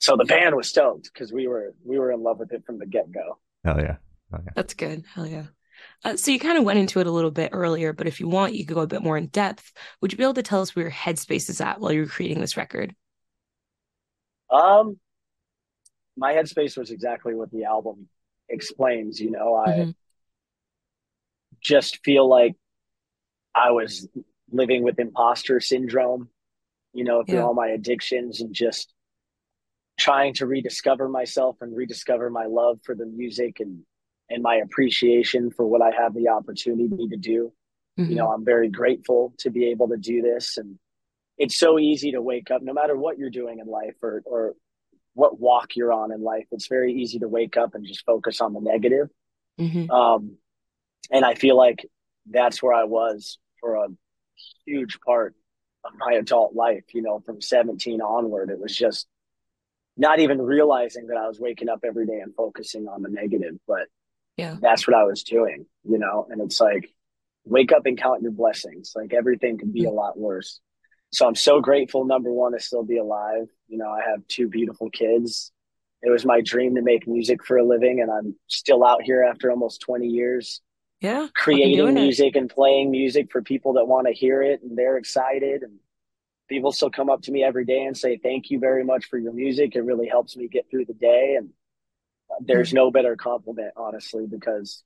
So 0.00 0.16
the 0.16 0.24
band 0.24 0.54
was 0.54 0.68
stoked 0.68 1.10
because 1.12 1.32
we 1.32 1.46
were 1.46 1.74
we 1.84 1.98
were 1.98 2.12
in 2.12 2.22
love 2.22 2.38
with 2.38 2.52
it 2.52 2.64
from 2.64 2.78
the 2.78 2.86
get 2.86 3.12
go. 3.12 3.38
Hell 3.62 3.78
yeah. 3.78 3.96
Hell 4.30 4.42
yeah. 4.42 4.52
That's 4.56 4.72
good. 4.74 5.04
Hell 5.14 5.26
yeah. 5.26 5.44
Uh, 6.04 6.16
so 6.16 6.30
you 6.30 6.38
kind 6.38 6.58
of 6.58 6.64
went 6.64 6.78
into 6.78 7.00
it 7.00 7.06
a 7.06 7.10
little 7.10 7.30
bit 7.30 7.50
earlier, 7.52 7.92
but 7.92 8.06
if 8.06 8.20
you 8.20 8.28
want, 8.28 8.54
you 8.54 8.64
could 8.66 8.74
go 8.74 8.82
a 8.82 8.86
bit 8.86 9.02
more 9.02 9.16
in 9.16 9.26
depth. 9.28 9.72
Would 10.00 10.12
you 10.12 10.18
be 10.18 10.24
able 10.24 10.34
to 10.34 10.42
tell 10.42 10.60
us 10.62 10.74
where 10.74 10.84
your 10.84 10.92
headspace 10.92 11.48
is 11.50 11.60
at 11.60 11.80
while 11.80 11.92
you 11.92 12.00
were 12.02 12.06
creating 12.06 12.40
this 12.40 12.56
record? 12.56 12.94
Um, 14.50 14.98
my 16.16 16.34
headspace 16.34 16.76
was 16.76 16.90
exactly 16.90 17.34
what 17.34 17.50
the 17.50 17.64
album 17.64 18.08
explains. 18.48 19.20
You 19.20 19.30
know, 19.30 19.54
I 19.54 19.70
Mhm. 19.70 19.94
just 21.60 21.98
feel 22.04 22.28
like 22.28 22.54
I 23.54 23.70
was 23.72 24.08
living 24.52 24.82
with 24.82 24.98
imposter 24.98 25.60
syndrome, 25.60 26.28
you 26.94 27.04
know, 27.04 27.24
through 27.24 27.38
Yeah. 27.38 27.44
all 27.44 27.54
my 27.54 27.68
addictions 27.68 28.40
and 28.40 28.54
just 28.54 28.92
trying 29.98 30.34
to 30.34 30.46
rediscover 30.46 31.08
myself 31.08 31.56
and 31.60 31.76
rediscover 31.76 32.28
my 32.30 32.46
love 32.46 32.80
for 32.84 32.94
the 32.94 33.06
music 33.06 33.60
and 33.60 33.84
and 34.30 34.42
my 34.42 34.56
appreciation 34.56 35.50
for 35.50 35.66
what 35.66 35.82
I 35.82 35.90
have 35.90 36.14
the 36.14 36.28
opportunity 36.28 37.08
to 37.08 37.16
do. 37.16 37.52
Mhm. 37.98 38.08
You 38.10 38.16
know, 38.16 38.32
I'm 38.32 38.44
very 38.44 38.68
grateful 38.68 39.34
to 39.38 39.50
be 39.50 39.66
able 39.66 39.88
to 39.88 39.96
do 39.96 40.22
this 40.22 40.58
and 40.58 40.78
it's 41.36 41.56
so 41.56 41.78
easy 41.78 42.12
to 42.12 42.22
wake 42.22 42.50
up 42.50 42.62
no 42.62 42.72
matter 42.72 42.96
what 42.96 43.18
you're 43.18 43.30
doing 43.30 43.58
in 43.58 43.66
life 43.66 43.96
or 44.02 44.22
or 44.24 44.54
what 45.14 45.38
walk 45.38 45.76
you're 45.76 45.92
on 45.92 46.12
in 46.12 46.22
life. 46.22 46.46
It's 46.50 46.66
very 46.68 46.92
easy 46.92 47.20
to 47.20 47.28
wake 47.28 47.56
up 47.56 47.74
and 47.74 47.86
just 47.86 48.04
focus 48.04 48.40
on 48.40 48.52
the 48.52 48.60
negative. 48.60 49.10
Mhm. 49.58 49.88
Um, 49.90 50.38
and 51.10 51.24
I 51.24 51.34
feel 51.34 51.56
like 51.56 51.86
that's 52.26 52.62
where 52.62 52.72
I 52.72 52.84
was 52.84 53.38
for 53.60 53.76
a 53.76 53.88
huge 54.64 55.00
part 55.00 55.34
of 55.84 55.92
my 55.98 56.14
adult 56.14 56.54
life, 56.54 56.84
you 56.94 57.02
know, 57.02 57.20
from 57.20 57.40
17 57.40 58.00
onward. 58.00 58.50
It 58.50 58.58
was 58.58 58.76
just 58.76 59.06
not 59.96 60.18
even 60.18 60.40
realizing 60.42 61.08
that 61.08 61.16
I 61.16 61.28
was 61.28 61.38
waking 61.38 61.68
up 61.68 61.80
every 61.84 62.06
day 62.06 62.18
and 62.20 62.34
focusing 62.34 62.88
on 62.88 63.02
the 63.02 63.10
negative, 63.10 63.58
but 63.66 63.88
Yeah. 64.36 64.56
that's 64.60 64.86
what 64.86 64.96
I 64.96 65.04
was 65.04 65.22
doing, 65.22 65.66
you 65.84 65.98
know, 65.98 66.26
and 66.30 66.40
it's 66.40 66.60
like, 66.60 66.90
wake 67.44 67.72
up 67.72 67.84
and 67.86 67.98
count 68.00 68.22
your 68.22 68.32
blessings. 68.32 68.92
Like 68.96 69.12
everything 69.12 69.58
could 69.58 69.72
be 69.72 69.84
a 69.84 69.90
lot 69.90 70.18
worse. 70.18 70.60
So 71.12 71.26
I'm 71.26 71.34
so 71.34 71.60
grateful, 71.60 72.04
number 72.06 72.32
one, 72.32 72.52
to 72.52 72.58
still 72.60 72.82
be 72.84 72.96
alive. 72.96 73.46
You 73.68 73.78
know, 73.78 73.88
I 73.90 74.00
have 74.10 74.26
two 74.28 74.48
beautiful 74.48 74.90
kids. 74.90 75.52
It 76.02 76.10
was 76.10 76.24
my 76.24 76.40
dream 76.40 76.74
to 76.74 76.82
make 76.82 77.06
music 77.06 77.44
for 77.44 77.56
a 77.58 77.64
living, 77.64 78.00
and 78.00 78.10
I'm 78.10 78.34
still 78.48 78.84
out 78.84 79.02
here 79.02 79.22
after 79.22 79.50
almost 79.50 79.80
20 79.82 80.06
years 80.06 80.60
Yeah. 81.00 81.28
creating 81.34 81.76
doing 81.76 81.96
it. 81.96 82.00
music 82.00 82.34
and 82.34 82.48
playing 82.50 82.90
music 82.90 83.30
for 83.30 83.42
people 83.42 83.74
that 83.74 83.86
want 83.86 84.06
to 84.06 84.12
hear 84.12 84.42
it 84.42 84.62
and 84.62 84.76
they're 84.76 84.96
excited 84.96 85.62
and 85.62 85.78
people 86.48 86.72
still 86.72 86.90
come 86.90 87.08
up 87.10 87.22
to 87.22 87.30
me 87.32 87.42
every 87.44 87.64
day 87.64 87.84
and 87.84 87.96
say 87.96 88.16
thank 88.16 88.50
you 88.50 88.58
very 88.58 88.84
much 88.84 89.06
for 89.06 89.18
your 89.18 89.32
music 89.32 89.76
it 89.76 89.80
really 89.82 90.08
helps 90.08 90.36
me 90.36 90.46
get 90.48 90.68
through 90.70 90.84
the 90.84 90.92
day 90.94 91.36
and 91.38 91.50
there's 92.40 92.72
no 92.72 92.90
better 92.90 93.16
compliment 93.16 93.72
honestly 93.76 94.26
because 94.26 94.82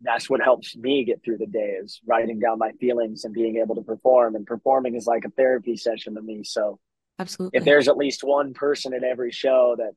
that's 0.00 0.28
what 0.28 0.40
helps 0.42 0.76
me 0.76 1.04
get 1.04 1.22
through 1.24 1.38
the 1.38 1.46
day 1.46 1.76
is 1.82 2.00
writing 2.06 2.38
down 2.40 2.58
my 2.58 2.72
feelings 2.72 3.24
and 3.24 3.32
being 3.32 3.56
able 3.56 3.74
to 3.76 3.82
perform 3.82 4.34
and 4.34 4.46
performing 4.46 4.94
is 4.94 5.06
like 5.06 5.24
a 5.24 5.30
therapy 5.30 5.76
session 5.76 6.14
to 6.14 6.22
me 6.22 6.42
so 6.42 6.78
Absolutely. 7.18 7.56
if 7.58 7.64
there's 7.64 7.88
at 7.88 7.96
least 7.96 8.24
one 8.24 8.52
person 8.54 8.94
at 8.94 9.04
every 9.04 9.30
show 9.30 9.74
that 9.78 9.92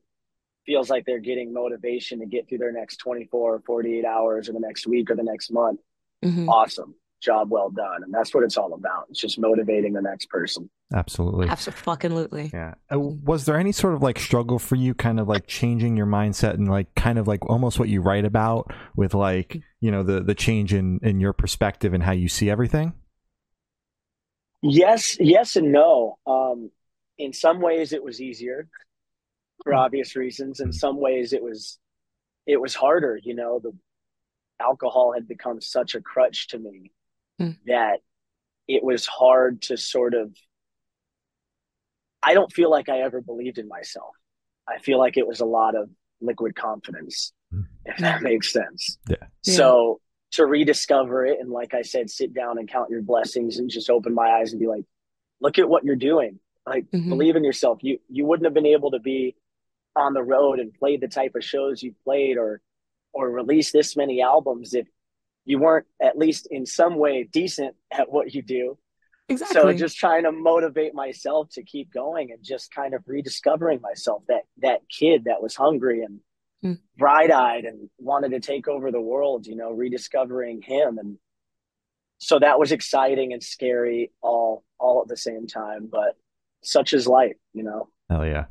feels 0.65 0.89
like 0.89 1.05
they're 1.05 1.19
getting 1.19 1.53
motivation 1.53 2.19
to 2.19 2.25
get 2.25 2.47
through 2.47 2.57
their 2.57 2.71
next 2.71 2.97
24 2.97 3.55
or 3.55 3.59
48 3.65 4.05
hours 4.05 4.49
or 4.49 4.53
the 4.53 4.59
next 4.59 4.85
week 4.87 5.09
or 5.09 5.15
the 5.15 5.23
next 5.23 5.51
month 5.51 5.79
Mhm. 6.23 6.47
awesome 6.49 6.95
job 7.21 7.49
well 7.49 7.69
done. 7.69 8.03
And 8.03 8.13
that's 8.13 8.33
what 8.33 8.43
it's 8.43 8.57
all 8.57 8.73
about. 8.73 9.07
It's 9.09 9.19
just 9.19 9.39
motivating 9.39 9.93
the 9.93 10.01
next 10.01 10.29
person. 10.29 10.69
Absolutely. 10.93 11.47
Absolutely. 11.49 12.51
Yeah. 12.53 12.75
Uh, 12.91 12.99
Was 12.99 13.45
there 13.45 13.57
any 13.57 13.71
sort 13.71 13.95
of 13.95 14.03
like 14.03 14.19
struggle 14.19 14.59
for 14.59 14.75
you, 14.75 14.93
kind 14.93 15.19
of 15.19 15.27
like 15.27 15.47
changing 15.47 15.97
your 15.97 16.05
mindset 16.05 16.53
and 16.53 16.69
like 16.69 16.93
kind 16.95 17.17
of 17.17 17.27
like 17.27 17.43
almost 17.49 17.79
what 17.79 17.89
you 17.89 18.01
write 18.01 18.25
about 18.25 18.71
with 18.95 19.13
like 19.13 19.61
you 19.81 19.91
know 19.91 20.03
the 20.03 20.21
the 20.21 20.35
change 20.35 20.73
in 20.73 20.99
in 21.01 21.19
your 21.19 21.33
perspective 21.33 21.93
and 21.93 22.03
how 22.03 22.11
you 22.11 22.27
see 22.29 22.49
everything? 22.49 22.93
yes 24.61 25.17
yes 25.19 25.55
and 25.55 25.71
no. 25.71 26.17
Um 26.27 26.69
in 27.17 27.33
some 27.33 27.61
ways 27.61 27.93
it 27.93 28.03
was 28.03 28.21
easier 28.21 28.67
for 29.63 29.73
obvious 29.73 30.15
reasons. 30.15 30.59
In 30.59 30.71
some 30.71 30.99
ways 30.99 31.33
it 31.33 31.41
was 31.41 31.79
it 32.45 32.61
was 32.61 32.75
harder 32.75 33.19
you 33.21 33.35
know? 33.35 33.59
The 33.59 33.73
alcohol 34.61 35.13
had 35.13 35.27
become 35.27 35.59
such 35.59 35.95
a 35.95 36.01
crutch 36.01 36.47
to 36.49 36.59
me 36.59 36.91
Mm. 37.41 37.57
that 37.67 37.99
it 38.67 38.83
was 38.83 39.05
hard 39.05 39.61
to 39.63 39.75
sort 39.77 40.13
of 40.13 40.33
i 42.23 42.33
don't 42.33 42.51
feel 42.51 42.69
like 42.69 42.89
i 42.89 42.99
ever 42.99 43.21
believed 43.21 43.57
in 43.57 43.67
myself 43.67 44.15
i 44.67 44.77
feel 44.79 44.97
like 44.99 45.17
it 45.17 45.27
was 45.27 45.39
a 45.41 45.45
lot 45.45 45.75
of 45.75 45.89
liquid 46.21 46.55
confidence 46.55 47.31
Mm. 47.53 47.65
if 47.85 47.97
that 47.97 48.21
makes 48.23 48.51
sense 48.51 48.97
Yeah. 49.07 49.17
so 49.43 50.01
to 50.31 50.45
rediscover 50.47 51.25
it 51.27 51.39
and 51.39 51.51
like 51.51 51.73
i 51.75 51.81
said 51.83 52.09
sit 52.09 52.33
down 52.33 52.57
and 52.57 52.67
count 52.67 52.89
your 52.89 53.01
blessings 53.03 53.59
and 53.59 53.69
just 53.69 53.89
open 53.89 54.13
my 54.15 54.29
eyes 54.29 54.51
and 54.51 54.59
be 54.59 54.67
like 54.67 54.83
look 55.41 55.59
at 55.59 55.69
what 55.69 55.83
you're 55.83 55.95
doing 55.95 56.39
like 56.65 56.89
Mhm. 56.91 57.09
believe 57.09 57.35
in 57.35 57.43
yourself 57.43 57.83
you 57.83 57.99
you 58.09 58.25
wouldn't 58.25 58.45
have 58.45 58.53
been 58.55 58.65
able 58.65 58.91
to 58.91 58.99
be 58.99 59.35
on 59.95 60.13
the 60.13 60.23
road 60.23 60.59
and 60.59 60.73
play 60.73 60.97
the 60.97 61.07
type 61.07 61.35
of 61.35 61.43
shows 61.43 61.83
you 61.83 61.93
played 62.03 62.37
or 62.37 62.61
or 63.13 63.29
release 63.29 63.71
this 63.71 63.95
many 63.95 64.21
albums 64.21 64.73
if 64.73 64.87
you 65.45 65.59
weren't 65.59 65.85
at 66.01 66.17
least 66.17 66.47
in 66.51 66.65
some 66.65 66.95
way 66.97 67.23
decent 67.31 67.75
at 67.91 68.11
what 68.11 68.33
you 68.33 68.41
do 68.41 68.77
Exactly. 69.29 69.61
so 69.61 69.73
just 69.73 69.97
trying 69.97 70.23
to 70.23 70.31
motivate 70.31 70.93
myself 70.93 71.49
to 71.53 71.63
keep 71.63 71.91
going 71.93 72.31
and 72.31 72.43
just 72.43 72.71
kind 72.73 72.93
of 72.93 73.01
rediscovering 73.07 73.81
myself 73.81 74.23
that 74.27 74.41
that 74.61 74.81
kid 74.89 75.23
that 75.25 75.41
was 75.41 75.55
hungry 75.55 76.01
and 76.03 76.19
Mm. 76.63 76.79
bright-eyed 76.97 77.65
and 77.65 77.89
wanted 77.99 78.31
to 78.31 78.39
take 78.39 78.67
over 78.67 78.89
the 78.89 79.01
world 79.01 79.45
you 79.45 79.55
know 79.57 79.71
rediscovering 79.71 80.61
him 80.61 80.97
and 80.97 81.17
so 82.17 82.39
that 82.39 82.57
was 82.57 82.71
exciting 82.71 83.33
and 83.33 83.43
scary 83.43 84.11
all 84.21 84.63
all 84.79 85.01
at 85.01 85.07
the 85.09 85.17
same 85.17 85.47
time 85.47 85.87
but 85.91 86.15
such 86.63 86.93
is 86.93 87.07
life 87.07 87.35
you 87.53 87.61
know 87.61 87.89
Hell 88.09 88.25
yeah. 88.25 88.45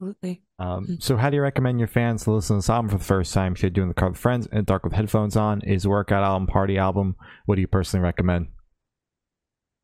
Absolutely. 0.00 0.42
Um, 0.58 0.86
Mm. 0.86 1.02
so, 1.02 1.16
how 1.16 1.30
do 1.30 1.36
you 1.36 1.42
recommend 1.42 1.78
your 1.78 1.88
fans 1.88 2.24
to 2.24 2.32
listen 2.32 2.56
to 2.56 2.58
this 2.58 2.68
album 2.68 2.90
for 2.90 2.98
the 2.98 3.04
first 3.04 3.32
time? 3.32 3.54
Should 3.54 3.72
doing 3.72 3.88
the 3.88 3.94
car 3.94 4.10
with 4.10 4.18
friends 4.18 4.46
and 4.52 4.66
dark 4.66 4.84
with 4.84 4.92
headphones 4.92 5.36
on? 5.36 5.62
Is 5.62 5.88
workout 5.88 6.22
album, 6.22 6.46
party 6.46 6.76
album? 6.76 7.16
What 7.46 7.54
do 7.54 7.62
you 7.62 7.66
personally 7.66 8.04
recommend? 8.04 8.48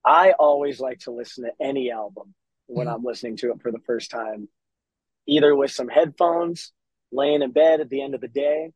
I 0.04 0.32
always 0.32 0.80
like 0.80 0.98
to 1.00 1.12
listen 1.12 1.44
to 1.44 1.52
any 1.60 1.90
album 1.90 2.34
when 2.66 2.88
Mhm. 2.88 2.94
I'm 2.94 3.04
listening 3.04 3.36
to 3.38 3.52
it 3.52 3.62
for 3.62 3.70
the 3.72 3.78
first 3.80 4.10
time, 4.10 4.48
either 5.26 5.54
with 5.56 5.70
some 5.70 5.88
headphones, 5.88 6.72
laying 7.10 7.40
in 7.42 7.52
bed 7.52 7.80
at 7.80 7.88
the 7.88 8.02
end 8.02 8.14
of 8.14 8.20
the 8.20 8.28
day, 8.28 8.72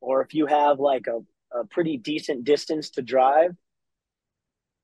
or 0.00 0.22
if 0.22 0.34
you 0.34 0.46
have 0.46 0.80
like 0.80 1.06
a, 1.06 1.24
a 1.52 1.66
pretty 1.66 1.98
decent 1.98 2.44
distance 2.44 2.90
to 2.90 3.02
drive, 3.02 3.56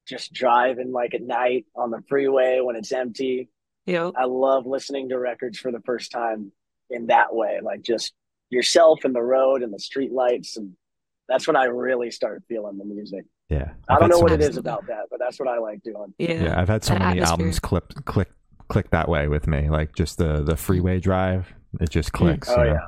just 0.07 0.33
driving 0.33 0.93
like 0.93 1.15
at 1.15 1.23
night 1.23 1.67
on 1.75 1.91
the 1.91 2.03
freeway 2.09 2.61
when 2.61 2.77
it's 2.77 2.93
empty. 2.93 3.49
Yep. 3.87 4.13
I 4.17 4.25
love 4.25 4.67
listening 4.67 5.09
to 5.09 5.19
records 5.19 5.59
for 5.59 5.73
the 5.73 5.81
first 5.81 6.11
time 6.13 6.53
in 6.91 7.07
that 7.07 7.35
way, 7.35 7.61
like 7.63 7.83
just 7.83 8.13
yourself 8.51 9.05
and 9.05 9.15
the 9.15 9.23
road 9.23 9.63
and 9.63 9.73
the 9.73 9.79
street 9.79 10.13
lights. 10.13 10.57
And 10.57 10.73
that's 11.29 11.47
when 11.47 11.57
I 11.57 11.65
really 11.65 12.11
start 12.11 12.43
feeling 12.49 12.79
the 12.79 12.85
music. 12.85 13.25
Yeah, 13.49 13.73
I 13.89 13.95
I've 13.95 14.01
don't 14.01 14.11
know 14.11 14.17
so 14.17 14.23
what 14.23 14.33
it 14.33 14.41
is 14.41 14.51
many- 14.51 14.59
about 14.59 14.87
that, 14.89 15.07
but 15.11 15.19
that's 15.19 15.39
what 15.41 15.49
I 15.49 15.59
like 15.59 15.83
doing. 15.83 16.15
Yeah. 16.19 16.43
Yeah, 16.45 16.61
I've 16.61 16.69
had 16.69 16.85
so 16.85 16.95
That 16.95 17.01
many 17.01 17.21
atmosphere. 17.21 17.33
albums 17.33 17.59
clip 17.61 17.95
click 18.05 18.29
click 18.69 18.91
that 18.91 19.09
way 19.09 19.27
with 19.27 19.47
me. 19.49 19.69
Like 19.71 19.95
just 19.95 20.19
the 20.19 20.43
the 20.43 20.57
freeway 20.57 21.01
drive, 21.01 21.53
it 21.81 21.91
just 21.91 22.13
clicks. 22.13 22.49
Oh, 22.49 22.59
you 22.63 22.69
know? 22.71 22.73
yeah. 22.75 22.87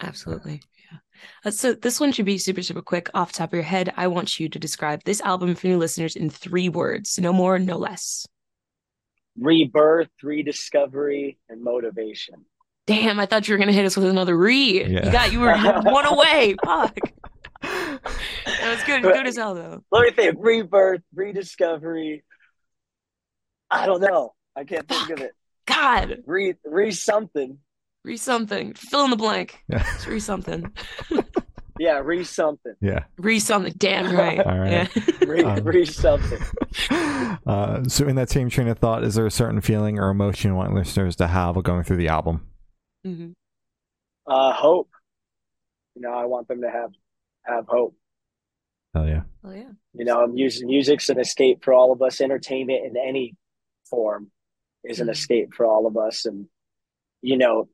Absolutely. 0.00 0.62
Yeah. 0.92 0.98
Uh, 1.44 1.50
so 1.50 1.72
this 1.74 1.98
one 1.98 2.12
should 2.12 2.26
be 2.26 2.38
super, 2.38 2.62
super 2.62 2.82
quick. 2.82 3.10
Off 3.14 3.32
the 3.32 3.38
top 3.38 3.48
of 3.50 3.54
your 3.54 3.62
head, 3.64 3.92
I 3.96 4.06
want 4.06 4.38
you 4.38 4.48
to 4.48 4.58
describe 4.58 5.02
this 5.04 5.20
album 5.22 5.56
for 5.56 5.66
new 5.66 5.78
listeners 5.78 6.14
in 6.14 6.30
three 6.30 6.68
words. 6.68 7.18
No 7.18 7.32
more, 7.32 7.58
no 7.58 7.76
less. 7.76 8.24
Rebirth, 9.40 10.10
rediscovery, 10.22 11.38
and 11.48 11.62
motivation. 11.62 12.44
Damn, 12.86 13.20
I 13.20 13.26
thought 13.26 13.46
you 13.46 13.54
were 13.54 13.58
gonna 13.58 13.72
hit 13.72 13.84
us 13.84 13.96
with 13.96 14.06
another 14.06 14.36
re. 14.36 14.82
Yeah. 14.82 15.06
You 15.06 15.12
got 15.12 15.32
you 15.32 15.40
were 15.40 15.54
one 15.82 16.06
away. 16.06 16.56
Fuck. 16.64 16.98
That 18.60 18.74
was 18.74 18.84
good. 18.84 19.02
Good 19.02 19.26
as 19.26 19.36
hell 19.36 19.54
though. 19.54 19.82
Let 19.90 20.02
me 20.02 20.10
think. 20.12 20.36
Rebirth, 20.38 21.02
rediscovery. 21.14 22.22
I 23.70 23.86
don't 23.86 24.00
know. 24.00 24.34
I 24.56 24.64
can't 24.64 24.88
think 24.88 25.10
of 25.10 25.20
it. 25.20 25.32
God. 25.66 26.22
Re 26.26 26.54
re 26.64 26.90
something. 26.90 27.58
Re 28.04 28.16
something. 28.16 28.74
Fill 28.74 29.04
in 29.04 29.10
the 29.10 29.16
blank. 29.16 29.58
Yeah. 29.68 29.84
It's 29.94 30.06
re 30.06 30.20
something. 30.20 30.72
Yeah, 31.78 32.00
re 32.04 32.24
something. 32.24 32.74
yeah. 32.80 33.04
Re 33.18 33.38
something. 33.38 33.72
Damn 33.76 34.14
right. 34.14 34.40
All 34.40 34.58
right. 34.58 34.70
Yeah. 34.94 35.02
Re, 35.26 35.42
Um, 35.44 35.64
re 35.64 35.84
something. 35.84 36.38
Uh, 37.46 37.82
so, 37.84 38.06
in 38.06 38.16
that 38.16 38.28
same 38.30 38.50
train 38.50 38.68
of 38.68 38.78
thought, 38.78 39.02
is 39.02 39.14
there 39.14 39.24
a 39.26 39.30
certain 39.30 39.60
feeling 39.60 39.98
or 39.98 40.10
emotion 40.10 40.50
you 40.50 40.54
want 40.56 40.74
listeners 40.74 41.16
to 41.16 41.26
have 41.26 41.56
while 41.56 41.62
going 41.62 41.82
through 41.82 41.96
the 41.96 42.08
album? 42.08 42.46
Mm-hmm. 43.06 43.30
Uh, 44.26 44.52
hope. 44.52 44.90
You 45.94 46.02
know, 46.02 46.12
I 46.12 46.26
want 46.26 46.48
them 46.48 46.60
to 46.62 46.70
have 46.70 46.90
have 47.44 47.66
hope. 47.66 47.96
Hell 48.94 49.06
yeah. 49.08 49.22
Oh 49.44 49.52
yeah. 49.52 49.70
You 49.94 50.04
know, 50.04 50.26
music 50.26 50.66
music's 50.66 51.08
an 51.08 51.18
escape 51.18 51.64
for 51.64 51.72
all 51.72 51.92
of 51.92 52.02
us. 52.02 52.20
Entertainment 52.20 52.84
in 52.84 52.96
any 52.96 53.34
form 53.88 54.30
is 54.84 55.00
an 55.00 55.08
Mhm. 55.08 55.12
escape 55.12 55.54
for 55.54 55.64
all 55.66 55.86
of 55.86 55.96
us. 55.96 56.24
And 56.26 56.46
you 57.22 57.36
know, 57.38 57.68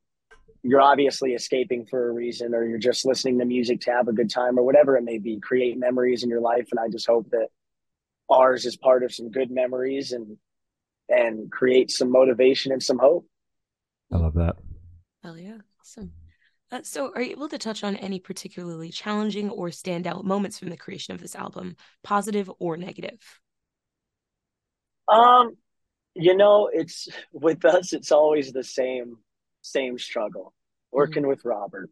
you're 0.65 0.81
obviously 0.81 1.33
escaping 1.33 1.85
for 1.85 2.09
a 2.09 2.11
reason, 2.11 2.55
or 2.55 2.65
you're 2.65 2.77
just 2.79 3.05
listening 3.05 3.37
to 3.39 3.45
music 3.45 3.81
to 3.81 3.91
have 3.91 4.07
a 4.07 4.13
good 4.13 4.29
time, 4.29 4.57
or 4.57 4.63
whatever 4.63 4.97
it 4.97 5.03
may 5.03 5.19
be. 5.19 5.39
Create 5.39 5.77
memories 5.77 6.23
in 6.23 6.29
your 6.29 6.41
life, 6.41 6.67
and 6.71 6.79
I 6.79 6.89
just 6.89 7.07
hope 7.07 7.29
that 7.31 7.47
ours 8.29 8.65
is 8.65 8.75
part 8.75 9.03
of 9.03 9.13
some 9.13 9.29
good 9.29 9.51
memories 9.51 10.11
and 10.11 10.37
and 11.07 11.51
create 11.51 11.91
some 11.91 12.11
motivation 12.11 12.71
and 12.71 12.81
some 12.81 12.97
hope. 12.97 13.27
I 14.11 14.17
love 14.17 14.33
that. 14.35 14.55
Hell 15.23 15.37
yeah. 15.37 15.57
Awesome. 15.79 16.13
Uh, 16.71 16.79
so, 16.81 17.11
are 17.13 17.21
you 17.21 17.31
able 17.31 17.47
to 17.49 17.59
touch 17.59 17.83
on 17.83 17.95
any 17.97 18.19
particularly 18.19 18.89
challenging 18.89 19.51
or 19.51 19.69
standout 19.69 20.23
moments 20.23 20.57
from 20.57 20.69
the 20.69 20.77
creation 20.77 21.13
of 21.13 21.21
this 21.21 21.35
album, 21.35 21.75
positive 22.03 22.49
or 22.59 22.75
negative? 22.75 23.19
Um, 25.07 25.57
you 26.15 26.35
know, 26.35 26.69
it's 26.73 27.07
with 27.31 27.63
us, 27.65 27.93
it's 27.93 28.11
always 28.11 28.51
the 28.51 28.63
same, 28.63 29.17
same 29.65 29.97
struggle. 29.97 30.53
Working 30.91 31.27
with 31.27 31.43
Robert 31.43 31.89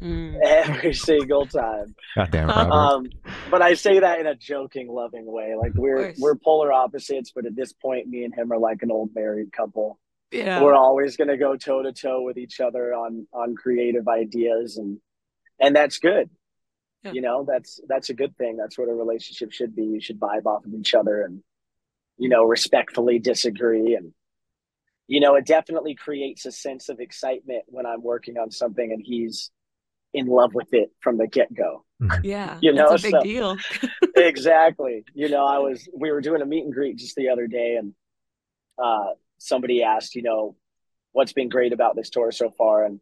Mm. 0.00 0.38
every 0.44 0.94
single 0.94 1.44
time. 1.44 1.96
Goddamn, 2.14 2.46
Robert. 2.46 2.72
Um, 2.72 3.10
but 3.50 3.62
I 3.62 3.74
say 3.74 3.98
that 3.98 4.20
in 4.20 4.28
a 4.28 4.36
joking, 4.36 4.86
loving 4.88 5.26
way. 5.26 5.56
Like 5.60 5.72
we're 5.74 6.14
we're 6.18 6.36
polar 6.36 6.72
opposites, 6.72 7.32
but 7.34 7.46
at 7.46 7.56
this 7.56 7.72
point, 7.72 8.06
me 8.06 8.22
and 8.22 8.32
him 8.32 8.52
are 8.52 8.58
like 8.58 8.82
an 8.82 8.92
old 8.92 9.10
married 9.12 9.52
couple. 9.52 9.98
Yeah. 10.30 10.62
We're 10.62 10.76
always 10.76 11.16
gonna 11.16 11.36
go 11.36 11.56
toe 11.56 11.82
to 11.82 11.92
toe 11.92 12.22
with 12.22 12.38
each 12.38 12.60
other 12.60 12.94
on 12.94 13.26
on 13.32 13.56
creative 13.56 14.06
ideas, 14.06 14.76
and 14.76 15.00
and 15.60 15.74
that's 15.74 15.98
good. 15.98 16.30
Yeah. 17.02 17.12
You 17.12 17.20
know, 17.22 17.44
that's 17.44 17.80
that's 17.88 18.08
a 18.10 18.14
good 18.14 18.36
thing. 18.36 18.56
That's 18.56 18.78
what 18.78 18.88
a 18.88 18.94
relationship 18.94 19.50
should 19.50 19.74
be. 19.74 19.82
You 19.84 20.00
should 20.00 20.20
vibe 20.20 20.46
off 20.46 20.64
of 20.64 20.74
each 20.74 20.94
other 20.94 21.22
and 21.22 21.42
you 22.18 22.28
know 22.28 22.44
respectfully 22.44 23.18
disagree 23.18 23.96
and 23.96 24.12
you 25.08 25.18
know 25.20 25.34
it 25.34 25.44
definitely 25.46 25.94
creates 25.94 26.46
a 26.46 26.52
sense 26.52 26.88
of 26.88 27.00
excitement 27.00 27.64
when 27.66 27.86
i'm 27.86 28.02
working 28.02 28.38
on 28.38 28.50
something 28.50 28.92
and 28.92 29.02
he's 29.04 29.50
in 30.14 30.26
love 30.26 30.54
with 30.54 30.72
it 30.72 30.90
from 31.00 31.18
the 31.18 31.26
get-go. 31.26 31.84
Yeah. 32.22 32.56
you 32.62 32.72
know, 32.72 32.88
That's 32.88 33.02
a 33.02 33.06
big 33.08 33.12
so- 33.12 33.20
deal. 33.22 33.56
exactly. 34.16 35.04
You 35.14 35.28
know 35.28 35.44
i 35.44 35.58
was 35.58 35.88
we 35.94 36.10
were 36.10 36.20
doing 36.20 36.40
a 36.42 36.46
meet 36.46 36.64
and 36.64 36.72
greet 36.72 36.96
just 36.96 37.16
the 37.16 37.28
other 37.28 37.46
day 37.46 37.76
and 37.76 37.92
uh 38.82 39.08
somebody 39.38 39.82
asked 39.82 40.14
you 40.14 40.22
know 40.22 40.56
what's 41.12 41.32
been 41.32 41.48
great 41.48 41.72
about 41.72 41.96
this 41.96 42.10
tour 42.10 42.30
so 42.32 42.50
far? 42.56 42.84
And 42.84 43.00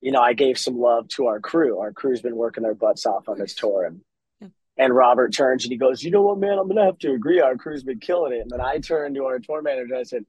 you 0.00 0.10
know 0.12 0.20
i 0.20 0.32
gave 0.32 0.58
some 0.58 0.78
love 0.78 1.08
to 1.08 1.26
our 1.26 1.40
crew. 1.40 1.78
Our 1.78 1.92
crew's 1.92 2.22
been 2.22 2.36
working 2.36 2.62
their 2.62 2.74
butts 2.74 3.04
off 3.06 3.28
on 3.28 3.38
this 3.38 3.54
tour 3.54 3.84
and 3.84 4.00
Yeah. 4.40 4.48
and 4.78 4.94
robert 4.94 5.34
turns 5.34 5.64
and 5.64 5.72
he 5.72 5.76
goes 5.78 6.02
you 6.02 6.10
know 6.10 6.22
what 6.22 6.38
man? 6.38 6.58
I'm 6.58 6.68
gonna 6.68 6.84
have 6.86 6.98
to 7.00 7.12
agree. 7.12 7.40
Our 7.40 7.56
crew's 7.56 7.84
been 7.84 8.00
killing 8.00 8.32
it. 8.32 8.40
And 8.40 8.50
then 8.50 8.60
i 8.62 8.78
turned 8.78 9.16
to 9.16 9.24
our 9.26 9.38
tour 9.38 9.60
manager. 9.62 9.92
And 9.94 10.00
i 10.00 10.02
said 10.04 10.24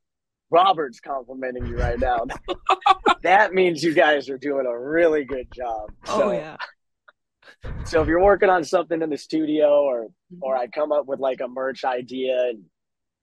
robert's 0.51 0.99
complimenting 0.99 1.65
you 1.65 1.77
right 1.77 1.99
now 1.99 2.19
that 3.23 3.53
means 3.53 3.83
you 3.83 3.93
guys 3.93 4.29
are 4.29 4.37
doing 4.37 4.65
a 4.65 4.79
really 4.79 5.23
good 5.23 5.47
job 5.53 5.91
oh 6.07 6.31
yeah. 6.31 6.57
so 7.85 8.01
if 8.01 8.07
you're 8.07 8.21
working 8.23 8.49
on 8.49 8.63
something 8.63 9.01
in 9.01 9.09
the 9.09 9.17
studio 9.17 9.81
or 9.83 10.07
or 10.41 10.55
I 10.55 10.67
come 10.67 10.91
up 10.91 11.05
with 11.05 11.19
like 11.19 11.41
a 11.41 11.47
merch 11.47 11.83
idea 11.83 12.35
and 12.49 12.63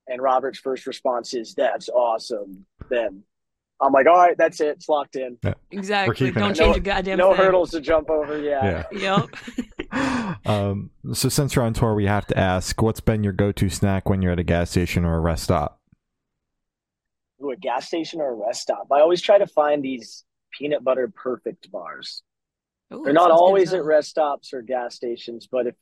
and 0.09 0.21
Robert's 0.21 0.59
first 0.59 0.87
response 0.87 1.35
is 1.35 1.55
that's 1.55 1.89
awesome, 1.89 2.67
then 2.89 3.23
I'm 3.81 3.93
like, 3.93 4.07
all 4.07 4.17
right, 4.17 4.37
that's 4.37 4.61
it, 4.61 4.69
it's 4.69 4.89
locked 4.89 5.17
in. 5.17 5.39
Exactly. 5.71 6.33
Don't 6.33 6.50
it. 6.50 6.57
change 6.57 6.59
No- 6.59 6.73
a 6.75 6.81
goddamn 6.81 7.05
thing. 7.05 7.17
no 7.19 7.35
thing. 7.35 7.45
hurdles 7.45 7.71
to 7.71 7.81
jump 7.81 8.11
over. 8.11 8.39
Yeah. 8.39 8.85
Yeah. 8.93 9.27
Yep. 9.93 10.37
um, 10.47 10.91
so 11.13 11.28
since 11.28 11.54
you're 11.54 11.65
on 11.65 11.73
tour, 11.75 11.95
we 11.95 12.06
have 12.06 12.26
to 12.28 12.39
ask, 12.39 12.80
what's 12.83 13.00
been 13.00 13.25
your 13.25 13.33
go-to 13.33 13.69
snack 13.69 14.09
when 14.09 14.23
you're 14.23 14.33
at 14.33 14.39
a 14.39 14.45
gas 14.45 14.71
station 14.71 15.04
or 15.04 15.17
a 15.17 15.21
rest 15.21 15.45
stop? 15.45 15.79
Ooh, 17.43 17.50
a 17.50 17.57
gas 17.57 17.87
station 17.87 18.21
or 18.21 18.31
a 18.31 18.35
rest 18.35 18.63
stop. 18.63 18.87
I 18.93 19.00
always 19.00 19.21
try 19.23 19.39
to 19.39 19.47
find 19.47 19.83
these 19.83 20.25
peanut 20.53 20.85
butter 20.85 21.09
perfect 21.15 21.71
bars. 21.71 22.23
Ooh, 22.93 23.03
They're 23.05 23.13
not 23.13 23.31
always 23.31 23.73
at 23.73 23.85
rest 23.85 24.11
stops 24.11 24.53
or 24.53 24.63
gas 24.63 24.97
stations, 24.97 25.49
but 25.50 25.67
if 25.69 25.75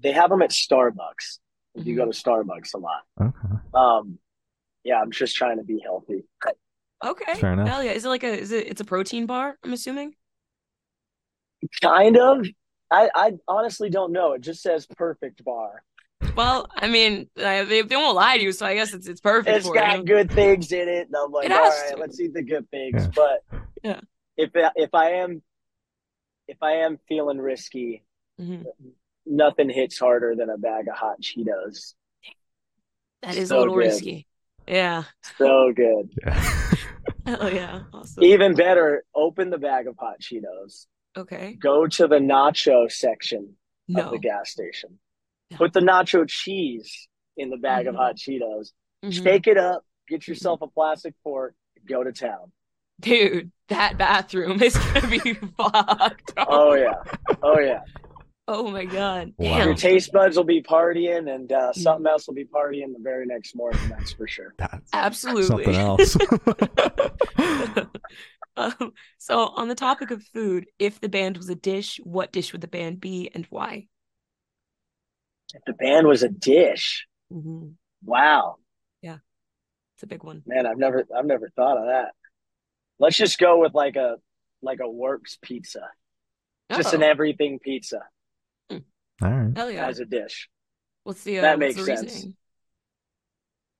they 0.00 0.12
have 0.12 0.30
them 0.30 0.42
at 0.42 0.50
Starbucks, 0.50 1.38
if 1.74 1.86
you 1.86 1.94
Mhm. 1.94 1.98
go 1.98 2.04
to 2.06 2.10
Starbucks 2.10 2.74
a 2.74 2.78
lot. 2.78 3.04
Okay. 3.20 3.54
Um, 3.74 4.18
yeah, 4.84 5.00
I'm 5.00 5.10
just 5.10 5.36
trying 5.36 5.58
to 5.58 5.64
be 5.64 5.78
healthy. 5.80 6.24
Okay. 7.04 7.34
Fair 7.34 7.52
enough. 7.52 7.68
Hell 7.68 7.84
yeah. 7.84 7.92
Is 7.92 8.04
it 8.06 8.08
like 8.08 8.24
a 8.24 8.38
is 8.40 8.52
it 8.52 8.66
it's 8.68 8.80
a 8.80 8.84
protein 8.84 9.26
bar, 9.26 9.58
I'm 9.62 9.72
assuming? 9.74 10.14
Kind 11.82 12.16
of. 12.16 12.46
I, 12.90 13.10
I 13.14 13.32
honestly 13.48 13.90
don't 13.90 14.12
know. 14.12 14.32
It 14.32 14.40
just 14.40 14.62
says 14.62 14.86
perfect 14.86 15.44
bar. 15.44 15.82
Well, 16.36 16.68
I 16.76 16.88
mean, 16.88 17.28
I, 17.38 17.64
they, 17.64 17.82
they 17.82 17.96
won't 17.96 18.14
lie 18.16 18.36
to 18.36 18.42
you, 18.42 18.52
so 18.52 18.66
I 18.66 18.74
guess 18.74 18.92
it's 18.94 19.06
it's 19.06 19.20
perfect 19.20 19.56
It's 19.56 19.66
for 19.66 19.74
got 19.74 19.98
you. 19.98 20.04
good 20.04 20.30
things 20.30 20.70
in 20.72 20.88
it, 20.88 21.06
and 21.06 21.16
I'm 21.16 21.30
like, 21.32 21.46
It 21.46 21.52
all 21.52 21.64
has 21.70 21.90
to. 21.92 21.96
let's 21.96 22.20
eat 22.20 22.34
the 22.34 22.42
good 22.42 22.68
things. 22.70 23.04
Yeah. 23.04 23.10
But 23.14 23.60
Yeah. 23.82 24.00
if 24.36 24.50
if 24.54 24.94
I 24.94 25.10
am 25.12 25.42
if 26.48 26.58
I 26.62 26.72
am 26.84 26.98
feeling 27.08 27.38
risky, 27.38 28.04
Mhm. 28.40 28.64
nothing 29.24 29.70
hits 29.70 29.98
harder 29.98 30.34
than 30.36 30.50
a 30.50 30.58
bag 30.58 30.88
of 30.88 30.96
hot 30.96 31.20
Cheetos. 31.20 31.94
That 33.22 33.36
is 33.36 33.48
So 33.48 33.56
a 33.56 33.60
little 33.60 33.74
good. 33.74 33.80
risky. 33.86 34.26
Yeah. 34.66 35.04
So 35.38 35.72
good. 35.74 36.10
Yeah. 37.26 37.36
Hell 37.36 37.52
yeah. 37.52 37.82
Awesome. 37.92 38.22
Even 38.22 38.54
better, 38.54 39.02
open 39.14 39.50
the 39.50 39.58
bag 39.58 39.88
of 39.88 39.96
hot 39.98 40.20
Cheetos. 40.20 40.86
Okay. 41.16 41.54
Go 41.54 41.86
to 41.88 42.06
the 42.06 42.18
nacho 42.18 42.90
section 42.90 43.56
of 43.96 44.12
the 44.12 44.18
gas 44.18 44.50
station. 44.50 44.98
No. 45.50 45.56
Put 45.58 45.72
the 45.72 45.80
nacho 45.80 46.28
cheese 46.28 47.08
in 47.36 47.50
the 47.50 47.56
bag 47.56 47.86
of 47.86 47.94
Mhm. 47.94 47.98
hot 47.98 48.16
Cheetos. 48.16 48.72
Mhm. 49.04 49.22
Shake 49.22 49.46
it 49.46 49.56
up. 49.58 49.84
Get 50.08 50.26
yourself 50.26 50.62
a 50.62 50.66
plastic 50.68 51.14
fork. 51.22 51.54
Go 51.88 52.02
to 52.02 52.12
town. 52.12 52.52
Dude, 53.00 53.52
that 53.68 53.98
bathroom 53.98 54.62
is 54.62 54.76
gonna 54.76 55.06
be 55.08 55.18
fucked. 55.56 56.32
Oh 56.38 56.74
yeah. 56.74 56.94
Oh 57.42 57.58
yeah. 57.60 57.80
Oh 58.48 58.70
my 58.70 58.84
god. 58.84 59.34
Wow. 59.38 59.64
Your 59.64 59.74
taste 59.74 60.12
buds 60.12 60.36
will 60.36 60.44
be 60.44 60.62
partying, 60.62 61.28
and 61.32 61.50
uh, 61.52 61.72
Mm. 61.72 61.82
something 61.82 62.06
else 62.06 62.26
will 62.26 62.34
be 62.34 62.44
partying 62.44 62.92
the 62.92 63.00
very 63.00 63.26
next 63.26 63.54
morning. 63.56 63.80
That's 63.88 64.12
for 64.12 64.26
sure. 64.28 64.54
That's 64.56 64.88
Absolutely. 64.92 65.74
something 65.74 65.74
else. 65.74 66.16
um, 68.56 68.92
so, 69.18 69.38
on 69.48 69.68
the 69.68 69.74
topic 69.74 70.10
of 70.10 70.22
food, 70.32 70.66
if 70.78 71.00
the 71.00 71.08
band 71.08 71.36
was 71.36 71.48
a 71.48 71.54
dish, 71.54 71.98
what 72.04 72.32
dish 72.32 72.52
would 72.52 72.60
the 72.62 72.68
band 72.68 73.00
be 73.00 73.30
and 73.34 73.46
why? 73.50 73.88
If 75.54 75.62
the 75.66 75.72
band 75.74 76.06
was 76.06 76.22
a 76.22 76.28
dish, 76.28 77.06
Mm-hmm. 77.32 77.70
wow, 78.04 78.56
Yeah, 79.02 79.18
It's 79.96 80.04
a 80.04 80.06
big 80.06 80.22
one. 80.22 80.42
man, 80.46 80.64
I've 80.64 80.78
never, 80.78 81.04
I've 81.16 81.26
never 81.26 81.50
thought 81.56 81.76
of 81.78 81.86
that. 81.86 82.12
Let's 83.00 83.16
just 83.16 83.38
go 83.40 83.58
with 83.60 83.74
like 83.74 83.96
a, 83.96 84.16
like 84.62 84.78
a 84.80 84.88
works 84.88 85.36
pizza, 85.42 85.88
just 86.72 86.94
an 86.94 87.02
everything 87.02 87.58
pizza 87.58 88.00
All 88.70 88.80
right. 89.22 89.52
Hell 89.56 89.70
yeah. 89.72 89.86
as 89.88 89.98
a 89.98 90.04
dish, 90.04 90.48
What's 91.02 91.24
the 91.24 91.38
uh, 91.38 91.42
that 91.42 91.58
what's 91.58 91.76
makes 91.76 91.86
the 91.88 91.96
sense. 91.96 92.26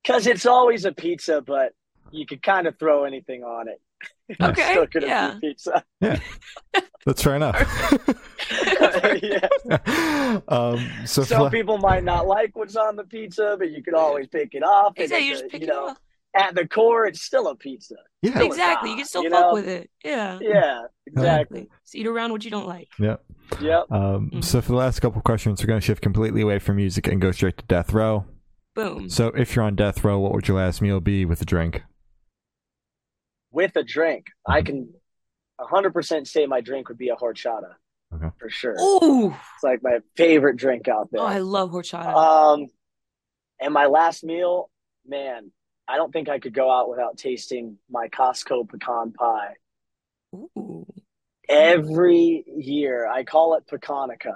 because 0.03 0.27
it's 0.27 0.45
always 0.45 0.83
a 0.85 0.91
pizza, 0.91 1.41
but 1.41 1.71
you 2.11 2.25
could 2.25 2.41
kind 2.43 2.67
of 2.67 2.77
throw 2.77 3.05
anything 3.05 3.43
on 3.43 3.67
it. 3.69 3.81
Okay, 4.41 4.71
still 4.71 4.85
gonna 4.87 5.07
yeah. 5.07 5.33
be 5.41 5.49
pizza. 5.49 5.83
That's 7.05 7.23
fair 7.23 7.35
enough. 7.37 7.57
yeah. 9.21 10.39
um, 10.47 10.89
so 11.05 11.23
Some 11.23 11.43
la- 11.43 11.49
people 11.49 11.77
might 11.77 12.03
not 12.03 12.27
like 12.27 12.55
what's 12.55 12.75
on 12.75 12.95
the 12.95 13.03
pizza, 13.03 13.55
but 13.57 13.71
you 13.71 13.83
could 13.83 13.93
always 13.93 14.27
pick 14.27 14.49
it 14.53 14.63
off. 14.63 14.93
and 14.97 15.03
Exactly. 15.03 15.27
You 15.27 15.33
just 15.33 15.45
a- 15.45 15.47
pick 15.49 15.61
you 15.61 15.67
it 15.67 15.73
up. 15.73 15.97
at 16.35 16.55
the 16.55 16.67
core, 16.67 17.05
it's 17.05 17.21
still 17.21 17.47
a 17.47 17.55
pizza. 17.55 17.95
yeah, 18.21 18.31
Still 18.31 18.41
a 18.43 18.45
Exactly. 18.45 18.89
You 18.91 18.95
can 18.97 19.05
still 19.05 19.23
you 19.23 19.29
fuck 19.29 19.41
know? 19.41 19.53
with 19.53 19.67
it. 19.67 19.89
Yeah. 20.03 20.39
Yeah, 20.41 20.81
exactly. 21.05 21.69
Just 21.83 21.95
eat 21.95 22.07
around 22.07 22.31
what 22.31 22.43
you 22.45 22.51
don't 22.51 22.67
like. 22.67 22.89
yeah. 22.99 23.15
Yep. 23.61 23.85
Um, 23.91 24.29
Mhm. 24.33 24.43
so 24.43 24.61
for 24.61 24.67
the 24.73 24.77
last 24.77 24.99
couple 24.99 25.21
questions, 25.21 25.61
we're 25.61 25.67
going 25.67 25.79
to 25.79 25.85
shift 25.85 26.01
completely 26.01 26.41
away 26.41 26.59
from 26.59 26.75
music 26.75 27.07
and 27.07 27.21
go 27.21 27.31
straight 27.31 27.57
to 27.57 27.65
death 27.65 27.93
row. 27.93 28.25
Boom. 28.75 29.09
So 29.09 29.27
if 29.29 29.55
you're 29.55 29.63
on 29.65 29.75
death 29.75 30.03
row, 30.03 30.19
what 30.19 30.33
would 30.33 30.47
your 30.47 30.57
last 30.57 30.81
meal 30.81 30.99
be 30.99 31.23
with 31.25 31.41
a 31.41 31.45
drink? 31.45 31.83
With 33.51 33.75
a 33.75 33.83
drink, 33.83 34.27
I 34.45 34.61
can 34.61 34.93
100% 35.59 36.27
say 36.27 36.45
my 36.45 36.61
drink 36.61 36.89
would 36.89 36.97
be 36.97 37.09
a 37.09 37.15
horchata. 37.15 37.75
Okay. 38.13 38.29
For 38.39 38.49
sure. 38.49 38.75
Ooh. 38.79 39.27
It's 39.55 39.63
like 39.63 39.83
my 39.83 39.99
favorite 40.15 40.55
drink 40.57 40.87
out 40.87 41.09
there. 41.11 41.21
Oh, 41.21 41.25
I 41.25 41.39
love 41.39 41.71
horchata. 41.71 42.13
Um, 42.15 42.67
and 43.59 43.73
my 43.73 43.85
last 43.87 44.23
meal, 44.23 44.69
man, 45.05 45.51
I 45.87 45.97
don't 45.97 46.11
think 46.13 46.29
I 46.29 46.39
could 46.39 46.53
go 46.53 46.71
out 46.71 46.89
without 46.89 47.17
tasting 47.17 47.77
my 47.89 48.07
Costco 48.07 48.69
pecan 48.69 49.11
pie. 49.13 49.53
Ooh. 50.35 50.85
Every 51.49 52.43
year, 52.57 53.07
I 53.07 53.23
call 53.23 53.55
it 53.55 53.63
pecanica. 53.71 54.35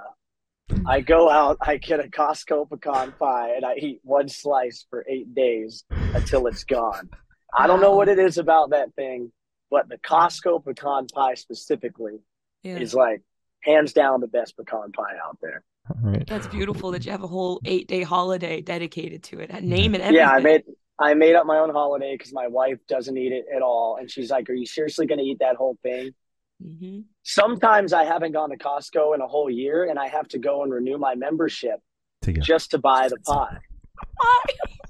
I 0.86 1.00
go 1.00 1.28
out, 1.28 1.58
I 1.60 1.76
get 1.76 2.00
a 2.00 2.08
Costco 2.08 2.70
pecan 2.70 3.12
pie, 3.12 3.52
and 3.56 3.64
I 3.64 3.74
eat 3.74 4.00
one 4.02 4.28
slice 4.28 4.86
for 4.88 5.04
eight 5.08 5.34
days 5.34 5.84
until 5.90 6.46
it's 6.46 6.64
gone. 6.64 7.10
I 7.54 7.66
don't 7.66 7.80
know 7.82 7.94
what 7.94 8.08
it 8.08 8.18
is 8.18 8.38
about 8.38 8.70
that 8.70 8.94
thing, 8.94 9.30
but 9.70 9.88
the 9.88 9.98
Costco 9.98 10.64
pecan 10.64 11.06
pie 11.08 11.34
specifically 11.34 12.20
Yeah. 12.62 12.78
is 12.78 12.94
like 12.94 13.20
hands 13.62 13.92
down 13.92 14.20
the 14.20 14.26
best 14.26 14.56
pecan 14.56 14.92
pie 14.92 15.16
out 15.24 15.38
there. 15.40 15.62
All 15.90 16.10
right. 16.10 16.26
That's 16.26 16.46
beautiful 16.46 16.92
that 16.92 17.04
you 17.04 17.10
have 17.12 17.22
a 17.22 17.26
whole 17.26 17.60
eight 17.64 17.88
day 17.88 18.02
holiday 18.02 18.60
dedicated 18.60 19.22
to 19.24 19.40
it. 19.40 19.50
A 19.50 19.60
name 19.60 19.94
it. 19.94 20.00
everything. 20.00 20.16
Yeah, 20.16 20.30
I 20.30 20.40
made 20.40 20.62
I 20.98 21.14
made 21.14 21.34
up 21.34 21.46
my 21.46 21.58
own 21.58 21.70
holiday 21.70 22.14
because 22.16 22.32
my 22.32 22.46
wife 22.46 22.78
doesn't 22.88 23.16
eat 23.16 23.32
it 23.32 23.46
at 23.54 23.62
all, 23.62 23.96
and 23.96 24.10
she's 24.10 24.30
like, 24.30 24.48
"Are 24.48 24.54
you 24.54 24.66
seriously 24.66 25.06
going 25.06 25.18
to 25.18 25.24
eat 25.24 25.38
that 25.40 25.56
whole 25.56 25.76
thing?" 25.82 26.14
hmm 26.62 27.00
Sometimes 27.24 27.92
I 27.92 28.04
haven't 28.04 28.32
gone 28.32 28.50
to 28.50 28.56
Costco 28.56 29.14
in 29.14 29.20
a 29.20 29.26
whole 29.26 29.48
year, 29.48 29.84
and 29.84 29.98
I 29.98 30.08
have 30.08 30.26
to 30.28 30.38
go 30.38 30.62
and 30.62 30.72
renew 30.72 30.98
my 30.98 31.14
membership 31.14 31.80
To 32.22 32.32
just 32.32 32.72
to 32.72 32.78
buy 32.78 33.08
the 33.08 33.18
pie. 33.18 33.58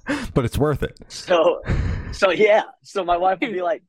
But 0.35 0.45
it's 0.45 0.59
worth 0.59 0.83
it. 0.83 0.99
So, 1.09 1.63
so 2.13 2.31
yeah. 2.31 2.65
So 2.83 3.05
my 3.05 3.17
wife 3.17 3.39
would 3.41 3.53
be 3.53 3.63
like, 3.73 3.83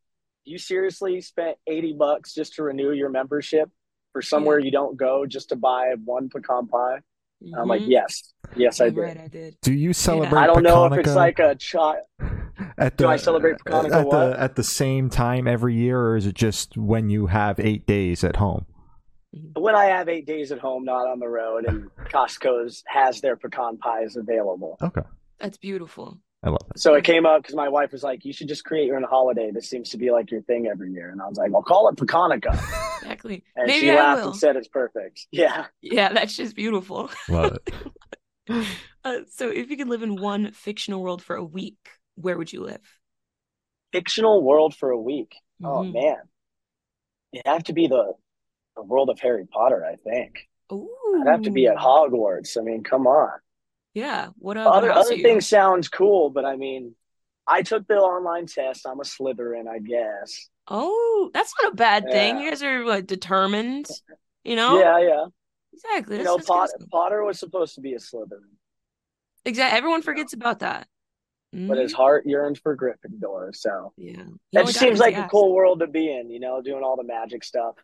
"You 0.46 0.58
seriously 0.58 1.20
spent 1.22 1.58
eighty 1.68 1.94
bucks 1.94 2.34
just 2.34 2.56
to 2.56 2.64
renew 2.64 2.92
your 2.92 3.10
membership 3.10 3.70
for 4.14 4.22
somewhere 4.22 4.60
you 4.60 4.72
don't 4.72 4.96
go 4.96 5.26
just 5.26 5.50
to 5.50 5.56
buy 5.58 5.94
one 6.06 6.30
pecan 6.30 6.68
pie?" 6.68 7.00
And 7.42 7.56
I'm 7.56 7.68
like, 7.68 7.82
Mhm. 7.82 7.90
"Yes, 7.90 8.34
yes, 8.56 8.80
I 8.80 8.86
Damn 8.86 8.96
did." 8.96 9.02
Right, 9.02 9.18
I 9.20 9.28
did. 9.28 9.58
Do 9.62 9.74
you 9.74 9.92
celebrate? 9.92 10.40
I 10.40 10.48
don't 10.48 10.64
know 10.64 10.86
if 10.86 10.98
it's 11.00 11.16
like 11.16 11.40
a 11.40 11.56
child. 11.56 12.06
at 12.78 12.96
do 12.98 13.08
I 13.08 13.18
celebrate 13.18 13.58
Pecanica 13.58 13.92
at 13.92 14.06
what? 14.08 14.12
the 14.12 14.40
at 14.40 14.56
the 14.56 14.64
same 14.64 15.10
time 15.10 15.48
every 15.48 15.76
year, 15.76 16.00
or 16.00 16.16
is 16.16 16.26
it 16.26 16.36
just 16.36 16.78
when 16.78 17.10
you 17.10 17.28
have 17.28 17.60
eight 17.60 17.86
days 17.86 18.24
at 18.24 18.38
home? 18.38 18.66
When 19.56 19.74
I 19.76 19.86
have 19.86 20.08
eight 20.10 20.28
days 20.28 20.52
at 20.52 20.60
home, 20.60 20.86
not 20.86 21.08
on 21.08 21.20
the 21.20 21.28
road, 21.28 21.66
and 21.66 21.90
Costco's 22.12 22.84
has 22.88 23.20
their 23.20 23.36
pecan 23.36 23.78
pies 23.78 24.16
available. 24.16 24.78
Okay, 24.82 25.02
That's 25.40 25.58
beautiful. 25.58 26.20
I 26.44 26.50
love 26.50 26.62
it. 26.72 26.80
So 26.80 26.94
it 26.96 27.04
came 27.06 27.26
up 27.26 27.42
because 27.42 27.56
my 27.56 27.70
wife 27.70 27.92
was 27.94 28.04
like, 28.04 28.26
"You 28.26 28.34
should 28.34 28.50
just 28.50 28.66
create 28.66 28.88
your 28.88 28.98
own 28.98 29.04
holiday. 29.04 29.52
This 29.52 29.70
seems 29.70 29.90
to 29.92 29.98
be 29.98 30.12
like 30.12 30.30
your 30.30 30.42
thing 30.42 30.68
every 30.68 30.92
year." 30.92 31.10
And 31.10 31.22
I 31.22 31.28
was 31.28 31.38
like, 31.38 31.52
"I'll 31.54 31.64
call 31.64 31.88
it 31.90 31.96
Pecanica." 31.96 32.52
Exactly. 33.04 33.44
And 33.58 33.68
Maybe 33.68 33.88
she 33.88 33.92
I 33.92 33.96
laughed 33.96 34.22
will. 34.22 34.30
and 34.32 34.38
said 34.40 34.56
it's 34.56 34.70
perfect. 34.70 35.28
Yeah. 35.30 35.66
Yeah, 35.82 36.14
that's 36.14 36.38
just 36.38 36.56
beautiful. 36.56 37.12
Love 37.30 37.58
it. 37.68 37.74
Uh, 39.06 39.20
so, 39.30 39.50
if 39.50 39.70
you 39.70 39.76
could 39.76 39.90
live 39.90 40.02
in 40.04 40.16
one 40.16 40.52
fictional 40.54 41.02
world 41.04 41.22
for 41.22 41.36
a 41.36 41.44
week, 41.44 41.78
where 42.16 42.38
would 42.38 42.54
you 42.54 42.62
live? 42.64 42.80
Fictional 43.92 44.42
world 44.42 44.74
for 44.74 44.92
a 44.92 44.98
week. 45.00 45.36
Oh 45.62 45.80
Mhm. 45.84 45.94
man. 45.94 46.18
It'd 47.34 47.46
have 47.46 47.64
to 47.66 47.74
be 47.74 47.88
the 47.88 48.14
the 48.78 48.84
world 48.84 49.10
of 49.10 49.20
Harry 49.20 49.46
Potter, 49.46 49.86
I 49.86 49.96
think. 49.98 50.48
Ooh. 50.72 50.90
I'd 51.22 51.28
have 51.30 51.42
to 51.44 51.52
be 51.52 51.68
at 51.68 51.76
Hogwarts. 51.76 52.58
I 52.58 52.62
mean, 52.62 52.84
come 52.84 53.06
on. 53.08 53.38
Yeah. 53.94 54.30
What 54.38 54.58
uh, 54.58 54.68
other 54.70 54.88
what 54.90 54.98
other 54.98 55.18
things 55.18 55.48
sounds 55.48 55.90
cool, 55.90 56.30
but 56.30 56.46
I 56.46 56.56
mean, 56.56 56.96
I 57.48 57.62
took 57.62 57.88
the 57.88 57.96
online 57.96 58.48
test. 58.48 58.86
I'm 58.88 59.00
a 59.00 59.04
Slytherin, 59.04 59.68
I 59.68 59.80
guess. 59.80 60.50
Oh, 60.68 61.30
that's 61.34 61.54
not 61.62 61.74
a 61.74 61.76
bad 61.76 62.06
thing. 62.10 62.40
You 62.40 62.50
guys 62.50 62.64
are 62.64 62.84
what, 62.84 63.06
determined. 63.06 63.88
You 64.44 64.56
know. 64.56 64.80
Yeah, 64.80 65.00
yeah. 65.00 65.26
Exactly. 65.74 66.18
You 66.18 66.24
That's, 66.24 66.48
know, 66.48 66.60
that's 66.62 66.86
Potter 66.92 67.24
was 67.24 67.40
supposed 67.40 67.76
to 67.76 67.82
be 67.82 67.94
a 67.94 67.98
Slytherin, 67.98 68.56
Exactly. 69.46 69.78
Everyone 69.78 70.02
forgets 70.02 70.34
about 70.34 70.60
that. 70.60 70.88
but 71.52 71.78
his 71.78 71.94
Mhm. 71.94 71.98
heart 71.98 72.26
yearns 72.26 72.60
for 72.60 72.76
Gryffindor. 72.76 73.56
So 73.56 73.94
yeah. 73.98 74.24
That 74.54 74.66
just 74.68 74.80
seems 74.80 75.00
like 75.00 75.16
a 75.18 75.28
cool 75.30 75.54
world 75.54 75.80
to 75.82 75.88
be 75.88 76.12
in. 76.12 76.30
You 76.32 76.40
know, 76.40 76.62
doing 76.62 76.84
all 76.84 76.96
the 76.96 77.04
magic 77.04 77.44
stuff. 77.44 77.76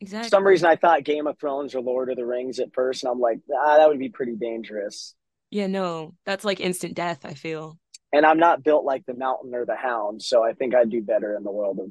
Exactly. 0.00 0.28
For 0.28 0.30
some 0.30 0.46
reason, 0.46 0.66
I 0.68 0.76
thought 0.76 1.04
Game 1.04 1.26
of 1.26 1.38
Thrones 1.38 1.74
or 1.74 1.80
Lord 1.80 2.10
of 2.10 2.16
the 2.16 2.26
Rings 2.26 2.58
at 2.58 2.74
first, 2.74 3.04
and 3.04 3.10
I'm 3.12 3.20
like, 3.20 3.38
ah, 3.54 3.76
that 3.76 3.88
would 3.88 3.98
be 3.98 4.08
pretty 4.08 4.34
dangerous. 4.36 5.14
Yeah. 5.54 5.68
No, 5.68 6.14
that's 6.26 6.44
like 6.44 6.60
instant 6.60 6.94
death. 6.94 7.24
I 7.24 7.34
feel. 7.34 7.78
And 8.12 8.26
I'm 8.26 8.38
not 8.38 8.62
built 8.62 8.84
like 8.84 9.06
the 9.06 9.14
Mountain 9.14 9.54
or 9.54 9.64
the 9.64 9.76
Hound, 9.76 10.22
so 10.22 10.44
I 10.44 10.52
think 10.52 10.74
I'd 10.74 10.90
do 10.90 11.00
better 11.02 11.34
in 11.36 11.42
the 11.44 11.50
world 11.50 11.78
of 11.80 11.90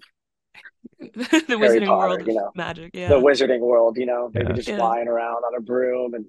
the 1.13 1.25
Harry 1.57 1.79
wizarding 1.81 1.85
Potter, 1.87 2.07
world 2.15 2.27
you 2.27 2.33
know. 2.33 2.51
magic. 2.55 2.91
Yeah. 2.93 3.09
the 3.09 3.15
wizarding 3.19 3.59
world. 3.59 3.97
You 3.97 4.05
know, 4.05 4.29
maybe 4.33 4.47
Yeah. 4.49 4.53
just 4.55 4.67
Yeah. 4.69 4.77
flying 4.77 5.07
around 5.07 5.43
on 5.43 5.55
a 5.57 5.61
broom 5.61 6.13
and 6.13 6.25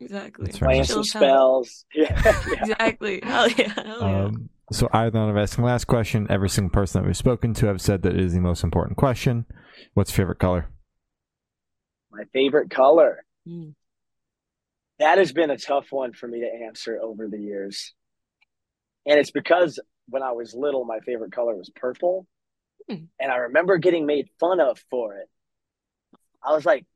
exactly. 0.00 0.46
That's 0.46 0.60
right. 0.62 0.68
playing 0.68 0.84
some 0.84 1.04
spells. 1.04 1.84
Yeah, 1.94 2.20
yeah. 2.24 2.60
Exactly. 2.62 3.20
Hell 3.22 3.48
yeah. 3.50 3.68
Hell 3.84 3.98
yeah. 4.00 4.24
Um, 4.24 4.50
so 4.72 4.88
either 4.92 5.18
one 5.20 5.30
of 5.30 5.36
asking 5.36 5.62
the 5.64 5.70
last 5.70 5.84
question, 5.86 6.26
every 6.30 6.48
single 6.48 6.70
person 6.70 7.00
that 7.02 7.06
we've 7.06 7.16
spoken 7.16 7.54
to 7.54 7.66
have 7.66 7.80
said 7.80 8.02
that 8.02 8.14
it 8.14 8.20
is 8.20 8.32
the 8.34 8.40
most 8.40 8.64
important 8.64 8.96
question. 8.96 9.46
What's 9.94 10.10
your 10.10 10.24
favorite 10.24 10.38
color? 10.40 10.68
My 12.10 12.24
favorite 12.32 12.70
color. 12.70 13.24
Mm. 13.48 13.74
That 14.98 15.18
has 15.18 15.32
been 15.32 15.50
a 15.50 15.58
tough 15.58 15.86
one 15.90 16.12
for 16.12 16.26
me 16.26 16.40
to 16.40 16.64
answer 16.66 16.98
over 17.02 17.28
the 17.28 17.38
years. 17.38 17.94
And 19.06 19.18
it's 19.18 19.30
because 19.30 19.78
when 20.08 20.22
I 20.22 20.32
was 20.32 20.54
little, 20.54 20.84
my 20.84 21.00
favorite 21.00 21.32
color 21.32 21.54
was 21.54 21.70
purple. 21.74 22.26
Hmm. 22.88 23.04
And 23.20 23.30
I 23.30 23.36
remember 23.36 23.78
getting 23.78 24.06
made 24.06 24.28
fun 24.40 24.60
of 24.60 24.78
for 24.90 25.16
it. 25.16 25.28
I 26.42 26.54
was 26.54 26.64
like, 26.64 26.86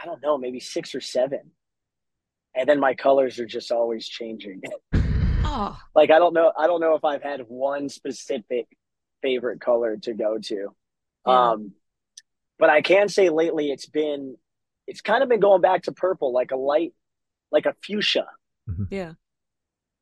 I 0.00 0.06
don't 0.06 0.22
know, 0.22 0.38
maybe 0.38 0.60
six 0.60 0.94
or 0.94 1.00
seven. 1.00 1.52
And 2.54 2.68
then 2.68 2.80
my 2.80 2.94
colors 2.94 3.38
are 3.38 3.46
just 3.46 3.70
always 3.70 4.08
changing. 4.08 4.62
Oh, 5.48 5.78
like 5.94 6.10
I 6.10 6.18
don't 6.18 6.34
know 6.34 6.52
I 6.58 6.66
don't 6.66 6.80
know 6.80 6.96
if 6.96 7.04
I've 7.04 7.22
had 7.22 7.42
one 7.46 7.88
specific 7.88 8.66
favorite 9.22 9.60
color 9.60 9.96
to 10.02 10.12
go 10.12 10.38
to. 10.38 10.74
Yeah. 11.24 11.50
Um 11.50 11.72
but 12.58 12.68
I 12.68 12.82
can 12.82 13.08
say 13.08 13.30
lately 13.30 13.70
it's 13.70 13.86
been 13.86 14.36
it's 14.86 15.00
kind 15.00 15.22
of 15.22 15.28
been 15.28 15.40
going 15.40 15.60
back 15.60 15.82
to 15.84 15.92
purple, 15.92 16.32
like 16.32 16.50
a 16.50 16.56
light 16.56 16.92
like 17.52 17.66
a 17.66 17.74
fuchsia. 17.82 18.26
Mm-hmm. 18.68 18.84
yeah. 18.90 19.12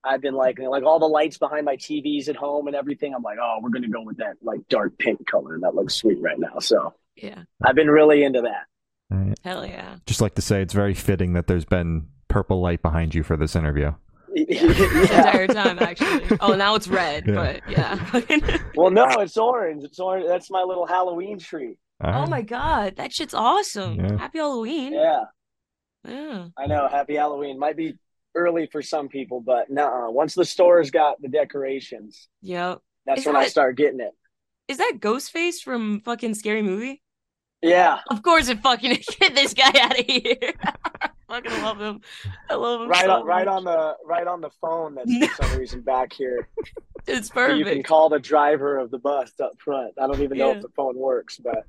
I've 0.06 0.20
been 0.20 0.34
like 0.34 0.58
like 0.58 0.82
all 0.82 0.98
the 0.98 1.06
lights 1.06 1.38
behind 1.38 1.64
my 1.64 1.76
TVs 1.76 2.28
at 2.28 2.36
home 2.36 2.66
and 2.66 2.76
everything. 2.76 3.14
I'm 3.14 3.22
like, 3.22 3.38
oh, 3.42 3.58
we're 3.62 3.70
gonna 3.70 3.88
go 3.88 4.02
with 4.02 4.18
that 4.18 4.34
like 4.42 4.60
dark 4.68 4.98
pink 4.98 5.26
color. 5.26 5.58
That 5.60 5.74
looks 5.74 5.94
sweet 5.94 6.20
right 6.20 6.38
now. 6.38 6.58
So 6.58 6.94
Yeah. 7.16 7.42
I've 7.64 7.74
been 7.74 7.88
really 7.90 8.22
into 8.22 8.42
that. 8.42 8.66
All 9.10 9.18
right. 9.18 9.38
Hell 9.42 9.66
yeah. 9.66 9.96
Just 10.06 10.20
like 10.20 10.34
to 10.34 10.42
say, 10.42 10.60
it's 10.62 10.74
very 10.74 10.94
fitting 10.94 11.32
that 11.34 11.46
there's 11.46 11.64
been 11.64 12.08
purple 12.28 12.60
light 12.60 12.82
behind 12.82 13.14
you 13.14 13.22
for 13.22 13.36
this 13.36 13.54
interview. 13.56 13.92
The 14.34 14.46
yeah. 14.48 15.00
entire 15.28 15.46
time, 15.46 15.78
actually. 15.78 16.38
Oh, 16.40 16.54
now 16.54 16.74
it's 16.74 16.88
red, 16.88 17.24
Yeah. 17.26 17.34
but 17.34 17.70
yeah. 17.70 18.58
Well, 18.74 18.90
no, 18.90 19.06
it's 19.20 19.36
orange. 19.36 19.84
It's 19.84 20.00
orange. 20.00 20.26
That's 20.26 20.50
my 20.50 20.62
little 20.62 20.86
Halloween 20.86 21.38
tree. 21.38 21.76
All 22.00 22.24
oh 22.24 22.26
my 22.26 22.42
god, 22.42 22.96
that 22.96 23.12
shit's 23.12 23.34
awesome. 23.34 23.96
Yeah. 23.96 24.18
Happy 24.18 24.38
Halloween. 24.38 24.92
Yeah. 24.92 25.24
Yeah. 26.06 26.48
I 26.56 26.66
know. 26.66 26.88
Happy 26.88 27.14
Halloween. 27.14 27.58
Might 27.58 27.76
be 27.76 27.94
early 28.34 28.66
for 28.70 28.82
some 28.82 29.08
people, 29.08 29.40
but 29.40 29.70
no. 29.70 30.10
Once 30.10 30.34
the 30.34 30.44
store's 30.44 30.90
got 30.90 31.20
the 31.22 31.28
decorations, 31.28 32.28
Yep. 32.42 32.80
that's 33.06 33.20
Is 33.20 33.26
when 33.26 33.36
I 33.36 33.46
start 33.46 33.76
getting 33.76 34.00
it. 34.00 34.10
Is 34.68 34.78
that 34.78 34.94
Ghostface 34.98 35.60
from 35.62 36.00
fucking 36.00 36.34
Scary 36.34 36.62
Movie? 36.62 37.02
Yeah, 37.62 38.00
Of 38.10 38.22
course 38.22 38.48
it 38.48 38.60
fucking 38.60 38.98
get 39.20 39.34
this 39.34 39.54
guy 39.54 39.72
out 39.80 39.98
of 39.98 40.04
here. 40.04 40.52
I 41.00 41.08
fucking 41.28 41.62
love 41.62 41.80
him. 41.80 42.00
I 42.50 42.54
love 42.56 42.82
him. 42.82 42.88
right 42.88 43.04
so 43.06 43.10
on, 43.12 43.24
right 43.24 43.48
on 43.48 43.64
the 43.64 43.94
right 44.04 44.26
on 44.26 44.42
the 44.42 44.50
phone. 44.60 44.96
That's 44.96 45.36
for 45.36 45.42
some 45.48 45.58
reason 45.58 45.80
back 45.80 46.12
here. 46.12 46.48
It's 47.06 47.28
So 47.32 47.46
you 47.48 47.64
can 47.64 47.82
call 47.82 48.08
the 48.08 48.18
driver 48.18 48.78
of 48.78 48.90
the 48.90 48.98
bus 48.98 49.32
up 49.40 49.52
front. 49.58 49.94
I 50.00 50.06
don't 50.06 50.20
even 50.22 50.38
know 50.38 50.50
Yeah. 50.50 50.56
if 50.56 50.62
the 50.62 50.68
phone 50.70 50.96
works, 50.96 51.38
but 51.38 51.66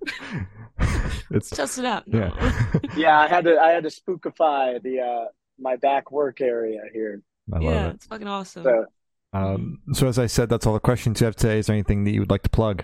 it's 1.31 1.49
Test 1.49 1.77
it 1.79 1.85
out. 1.85 2.07
No. 2.07 2.31
yeah. 2.39 2.63
yeah, 2.97 3.19
I 3.19 3.27
had 3.27 3.45
to 3.45 3.59
I 3.59 3.69
had 3.71 3.83
to 3.83 3.89
spookify 3.89 4.81
the 4.81 4.99
uh 5.01 5.25
my 5.59 5.75
back 5.77 6.11
work 6.11 6.41
area 6.41 6.81
here. 6.93 7.21
I 7.53 7.59
love 7.59 7.63
yeah, 7.63 7.87
it. 7.89 7.95
it's 7.95 8.05
fucking 8.07 8.27
awesome. 8.27 8.63
So 8.63 8.85
Um, 9.33 9.79
so 9.93 10.07
as 10.07 10.17
I 10.17 10.27
said, 10.27 10.49
that's 10.49 10.65
all 10.65 10.73
the 10.73 10.79
questions 10.79 11.19
you 11.21 11.25
have 11.25 11.35
today. 11.35 11.59
Is 11.59 11.67
there 11.67 11.73
anything 11.75 12.03
that 12.05 12.11
you 12.11 12.21
would 12.21 12.31
like 12.31 12.43
to 12.43 12.49
plug? 12.49 12.83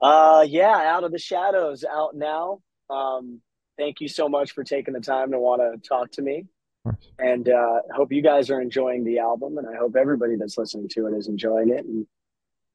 uh 0.00 0.44
yeah, 0.48 0.74
out 0.94 1.04
of 1.04 1.12
the 1.12 1.18
shadows, 1.18 1.84
out 1.84 2.14
now. 2.14 2.60
Um, 2.90 3.40
thank 3.78 4.00
you 4.00 4.08
so 4.08 4.28
much 4.28 4.52
for 4.52 4.62
taking 4.62 4.94
the 4.94 5.00
time 5.00 5.32
to 5.32 5.38
want 5.38 5.62
to 5.62 5.88
talk 5.88 6.10
to 6.12 6.22
me. 6.22 6.44
Of 6.88 6.96
and 7.18 7.48
uh, 7.48 7.80
hope 7.94 8.12
you 8.12 8.22
guys 8.22 8.50
are 8.50 8.60
enjoying 8.60 9.04
the 9.04 9.18
album 9.18 9.58
and 9.58 9.66
i 9.68 9.76
hope 9.76 9.96
everybody 9.96 10.36
that's 10.36 10.56
listening 10.58 10.88
to 10.90 11.06
it 11.06 11.14
is 11.14 11.28
enjoying 11.28 11.70
it 11.70 11.84
and 11.84 12.06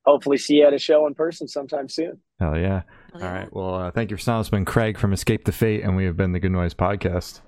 hopefully 0.06 0.38
see 0.38 0.56
you 0.56 0.67
at 0.67 0.74
a 0.74 0.80
show 0.80 1.08
in 1.08 1.13
person 1.13 1.47
sometime 1.47 1.88
soon 1.89 2.19
Hell 2.39 2.58
yeah. 2.58 2.82
Hell 3.12 3.21
yeah. 3.21 3.34
right. 3.34 3.54
Well, 3.54 3.76
uh, 3.76 3.91
thank 3.91 4.10
you 4.10 4.17
for 4.17 4.21
sounding. 4.24 4.41
It's 4.41 4.50
been 4.50 4.65
Craig 4.65 4.97
from 4.97 5.13
Escape 5.13 5.45
the 5.45 5.52
Fate, 5.52 5.84
and 5.84 5.95
we 5.95 6.06
have 6.06 6.17
been 6.17 6.32
the 6.32 6.39
Good 6.39 6.52
Noise 6.52 6.74
Podcast. 6.74 7.41